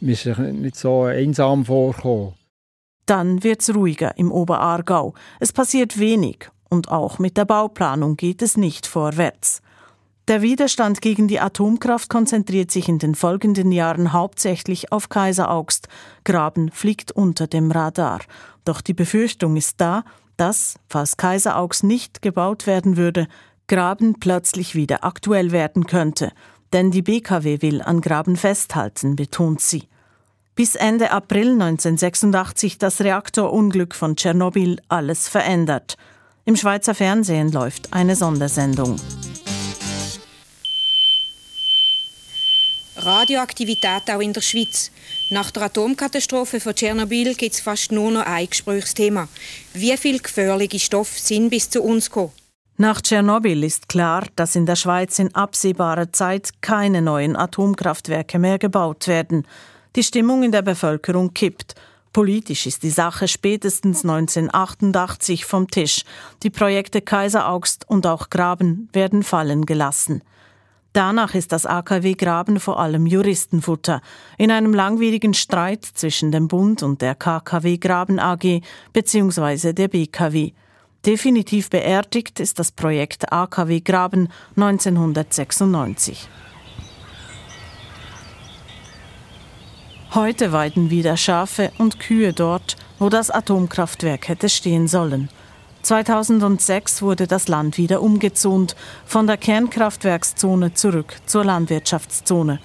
Man 0.00 0.10
ist 0.10 0.26
nicht 0.26 0.76
so 0.76 1.04
einsam 1.04 1.64
vorgekommen. 1.64 2.34
Dann 3.06 3.42
wird 3.42 3.62
es 3.62 3.74
ruhiger 3.74 4.18
im 4.18 4.30
Oberaargau. 4.30 5.14
Es 5.40 5.52
passiert 5.52 5.98
wenig 5.98 6.50
und 6.68 6.90
auch 6.90 7.18
mit 7.18 7.38
der 7.38 7.46
Bauplanung 7.46 8.16
geht 8.16 8.42
es 8.42 8.58
nicht 8.58 8.86
vorwärts. 8.86 9.62
Der 10.28 10.42
Widerstand 10.42 11.02
gegen 11.02 11.28
die 11.28 11.38
Atomkraft 11.38 12.10
konzentriert 12.10 12.72
sich 12.72 12.88
in 12.88 12.98
den 12.98 13.14
folgenden 13.14 13.70
Jahren 13.70 14.12
hauptsächlich 14.12 14.90
auf 14.90 15.08
Kaiseraugst. 15.08 15.86
Graben 16.24 16.72
fliegt 16.72 17.12
unter 17.12 17.46
dem 17.46 17.70
Radar. 17.70 18.20
Doch 18.64 18.80
die 18.80 18.92
Befürchtung 18.92 19.56
ist 19.56 19.80
da, 19.80 20.02
dass, 20.36 20.80
falls 20.88 21.16
Kaiseraugst 21.16 21.84
nicht 21.84 22.22
gebaut 22.22 22.66
werden 22.66 22.96
würde, 22.96 23.28
Graben 23.68 24.18
plötzlich 24.18 24.74
wieder 24.74 25.04
aktuell 25.04 25.52
werden 25.52 25.86
könnte. 25.86 26.32
Denn 26.72 26.90
die 26.90 27.02
BKW 27.02 27.62
will 27.62 27.80
an 27.80 28.00
Graben 28.00 28.36
festhalten, 28.36 29.14
betont 29.14 29.60
sie. 29.60 29.84
Bis 30.56 30.74
Ende 30.74 31.12
April 31.12 31.52
1986 31.52 32.78
das 32.78 33.00
Reaktorunglück 33.00 33.94
von 33.94 34.16
Tschernobyl 34.16 34.80
alles 34.88 35.28
verändert. 35.28 35.96
Im 36.44 36.56
Schweizer 36.56 36.94
Fernsehen 36.94 37.52
läuft 37.52 37.92
eine 37.92 38.16
Sondersendung. 38.16 38.96
Radioaktivität 43.06 44.10
auch 44.10 44.20
in 44.20 44.32
der 44.32 44.40
Schweiz. 44.40 44.90
Nach 45.30 45.52
der 45.52 45.62
Atomkatastrophe 45.64 46.58
von 46.58 46.74
Tschernobyl 46.74 47.34
gibt 47.34 47.54
es 47.54 47.60
fast 47.60 47.92
nur 47.92 48.10
noch 48.10 48.26
ein 48.26 48.48
Gesprächsthema. 48.48 49.28
Wie 49.72 49.96
viele 49.96 50.18
gefährliche 50.18 50.80
Stoffe 50.80 51.20
sind 51.20 51.50
bis 51.50 51.70
zu 51.70 51.82
uns 51.82 52.10
gekommen? 52.10 52.32
Nach 52.78 53.00
Tschernobyl 53.00 53.62
ist 53.62 53.88
klar, 53.88 54.26
dass 54.34 54.56
in 54.56 54.66
der 54.66 54.74
Schweiz 54.74 55.20
in 55.20 55.32
absehbarer 55.34 56.12
Zeit 56.12 56.50
keine 56.60 57.00
neuen 57.00 57.36
Atomkraftwerke 57.36 58.40
mehr 58.40 58.58
gebaut 58.58 59.06
werden. 59.06 59.46
Die 59.94 60.02
Stimmung 60.02 60.42
in 60.42 60.50
der 60.50 60.62
Bevölkerung 60.62 61.32
kippt. 61.32 61.76
Politisch 62.12 62.66
ist 62.66 62.82
die 62.82 62.90
Sache 62.90 63.28
spätestens 63.28 64.02
1988 64.02 65.44
vom 65.44 65.70
Tisch. 65.70 66.02
Die 66.42 66.50
Projekte 66.50 67.02
Kaiseraugst 67.02 67.88
und 67.88 68.06
auch 68.06 68.30
Graben 68.30 68.88
werden 68.92 69.22
fallen 69.22 69.64
gelassen. 69.64 70.22
Danach 70.96 71.34
ist 71.34 71.52
das 71.52 71.66
AKW 71.66 72.14
Graben 72.14 72.58
vor 72.58 72.80
allem 72.80 73.04
Juristenfutter. 73.04 74.00
In 74.38 74.50
einem 74.50 74.72
langwierigen 74.72 75.34
Streit 75.34 75.84
zwischen 75.84 76.32
dem 76.32 76.48
Bund 76.48 76.82
und 76.82 77.02
der 77.02 77.14
KKW 77.14 77.76
Graben 77.76 78.18
AG 78.18 78.62
bzw. 78.94 79.74
der 79.74 79.88
BKW. 79.88 80.52
Definitiv 81.04 81.68
beerdigt 81.68 82.40
ist 82.40 82.58
das 82.58 82.72
Projekt 82.72 83.30
AKW 83.30 83.80
Graben 83.80 84.28
1996. 84.56 86.30
Heute 90.14 90.52
weiden 90.52 90.88
wieder 90.88 91.18
Schafe 91.18 91.72
und 91.76 92.00
Kühe 92.00 92.32
dort, 92.32 92.78
wo 92.98 93.10
das 93.10 93.30
Atomkraftwerk 93.30 94.28
hätte 94.28 94.48
stehen 94.48 94.88
sollen. 94.88 95.28
2006 95.86 97.00
wurde 97.00 97.28
das 97.28 97.46
Land 97.46 97.78
wieder 97.78 98.02
umgezont, 98.02 98.74
von 99.04 99.28
der 99.28 99.36
Kernkraftwerkszone 99.36 100.74
zurück 100.74 101.14
zur 101.26 101.44
Landwirtschaftszone. 101.44 102.58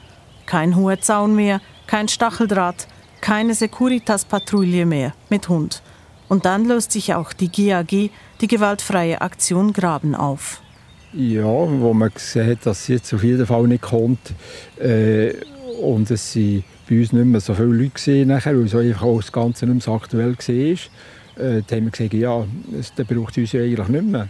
Kein 0.47 0.75
hoher 0.75 0.99
Zaun 1.01 1.35
mehr, 1.35 1.61
kein 1.85 2.07
Stacheldraht, 2.07 2.87
keine 3.21 3.53
Securitas-Patrouille 3.53 4.87
mehr 4.87 5.13
mit 5.29 5.49
Hund. 5.49 5.83
Und 6.29 6.45
dann 6.45 6.65
löst 6.65 6.93
sich 6.93 7.13
auch 7.13 7.31
die 7.31 7.51
GAG, 7.51 8.09
die 8.41 8.47
gewaltfreie 8.47 9.21
Aktion 9.21 9.71
Graben, 9.71 10.15
auf. 10.15 10.59
Ja, 11.13 11.43
wo 11.43 11.93
man 11.93 12.09
gesehen 12.11 12.49
hat, 12.49 12.65
dass 12.65 12.85
sie 12.85 12.93
jetzt 12.93 13.13
auf 13.13 13.23
jeden 13.23 13.45
Fall 13.45 13.67
nicht 13.67 13.83
kommt. 13.83 14.33
Äh, 14.79 15.33
und 15.79 16.09
es 16.09 16.35
waren 16.35 16.63
bei 16.89 16.99
uns 16.99 17.13
nicht 17.13 17.25
mehr 17.25 17.39
so 17.39 17.53
viele 17.53 17.67
Leute 17.67 17.89
gesehen, 17.91 18.29
weil 18.29 18.63
es 18.63 18.73
einfach 18.73 19.03
auch 19.03 19.21
das 19.21 19.31
Ganze 19.31 19.67
nicht 19.67 19.75
mehr 19.75 19.81
so 19.81 19.93
aktuell 19.93 20.35
war 20.35 20.77
äh, 21.37 21.61
haben 21.61 21.85
wir 21.85 21.91
gesagt, 21.91 22.13
ja, 22.13 22.45
das 22.71 22.91
braucht 23.07 23.37
uns 23.37 23.51
ja 23.51 23.61
eigentlich 23.61 23.87
nicht 23.87 24.05
mehr. 24.05 24.27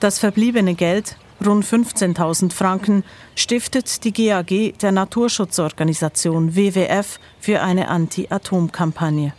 Das 0.00 0.18
verbliebene 0.18 0.74
Geld, 0.74 1.16
rund 1.44 1.64
15.000 1.64 2.52
Franken, 2.52 3.04
stiftet 3.34 4.04
die 4.04 4.12
GAG 4.12 4.78
der 4.80 4.92
Naturschutzorganisation 4.92 6.56
WWF 6.56 7.18
für 7.38 7.60
eine 7.60 7.88
Anti-Atom-Kampagne. 7.88 9.34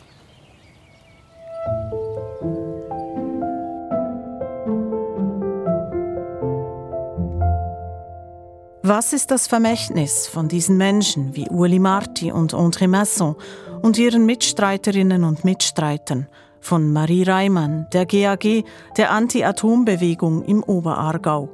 Was 8.84 9.14
ist 9.14 9.30
das 9.32 9.48
Vermächtnis 9.48 10.28
von 10.28 10.48
diesen 10.48 10.76
Menschen 10.76 11.36
wie 11.36 11.48
Uli 11.50 11.80
Marti 11.80 12.32
und 12.32 12.54
André 12.54 12.88
Masson 12.88 13.36
und 13.82 13.98
ihren 13.98 14.26
Mitstreiterinnen 14.26 15.24
und 15.24 15.44
Mitstreitern, 15.44 16.28
von 16.60 16.94
Marie 16.94 17.24
Reimann, 17.24 17.88
der 17.92 18.06
GAG, 18.06 18.64
der 18.98 19.12
Anti-Atom-Bewegung 19.12 20.46
im 20.46 20.64
Oberaargau. 20.64 21.50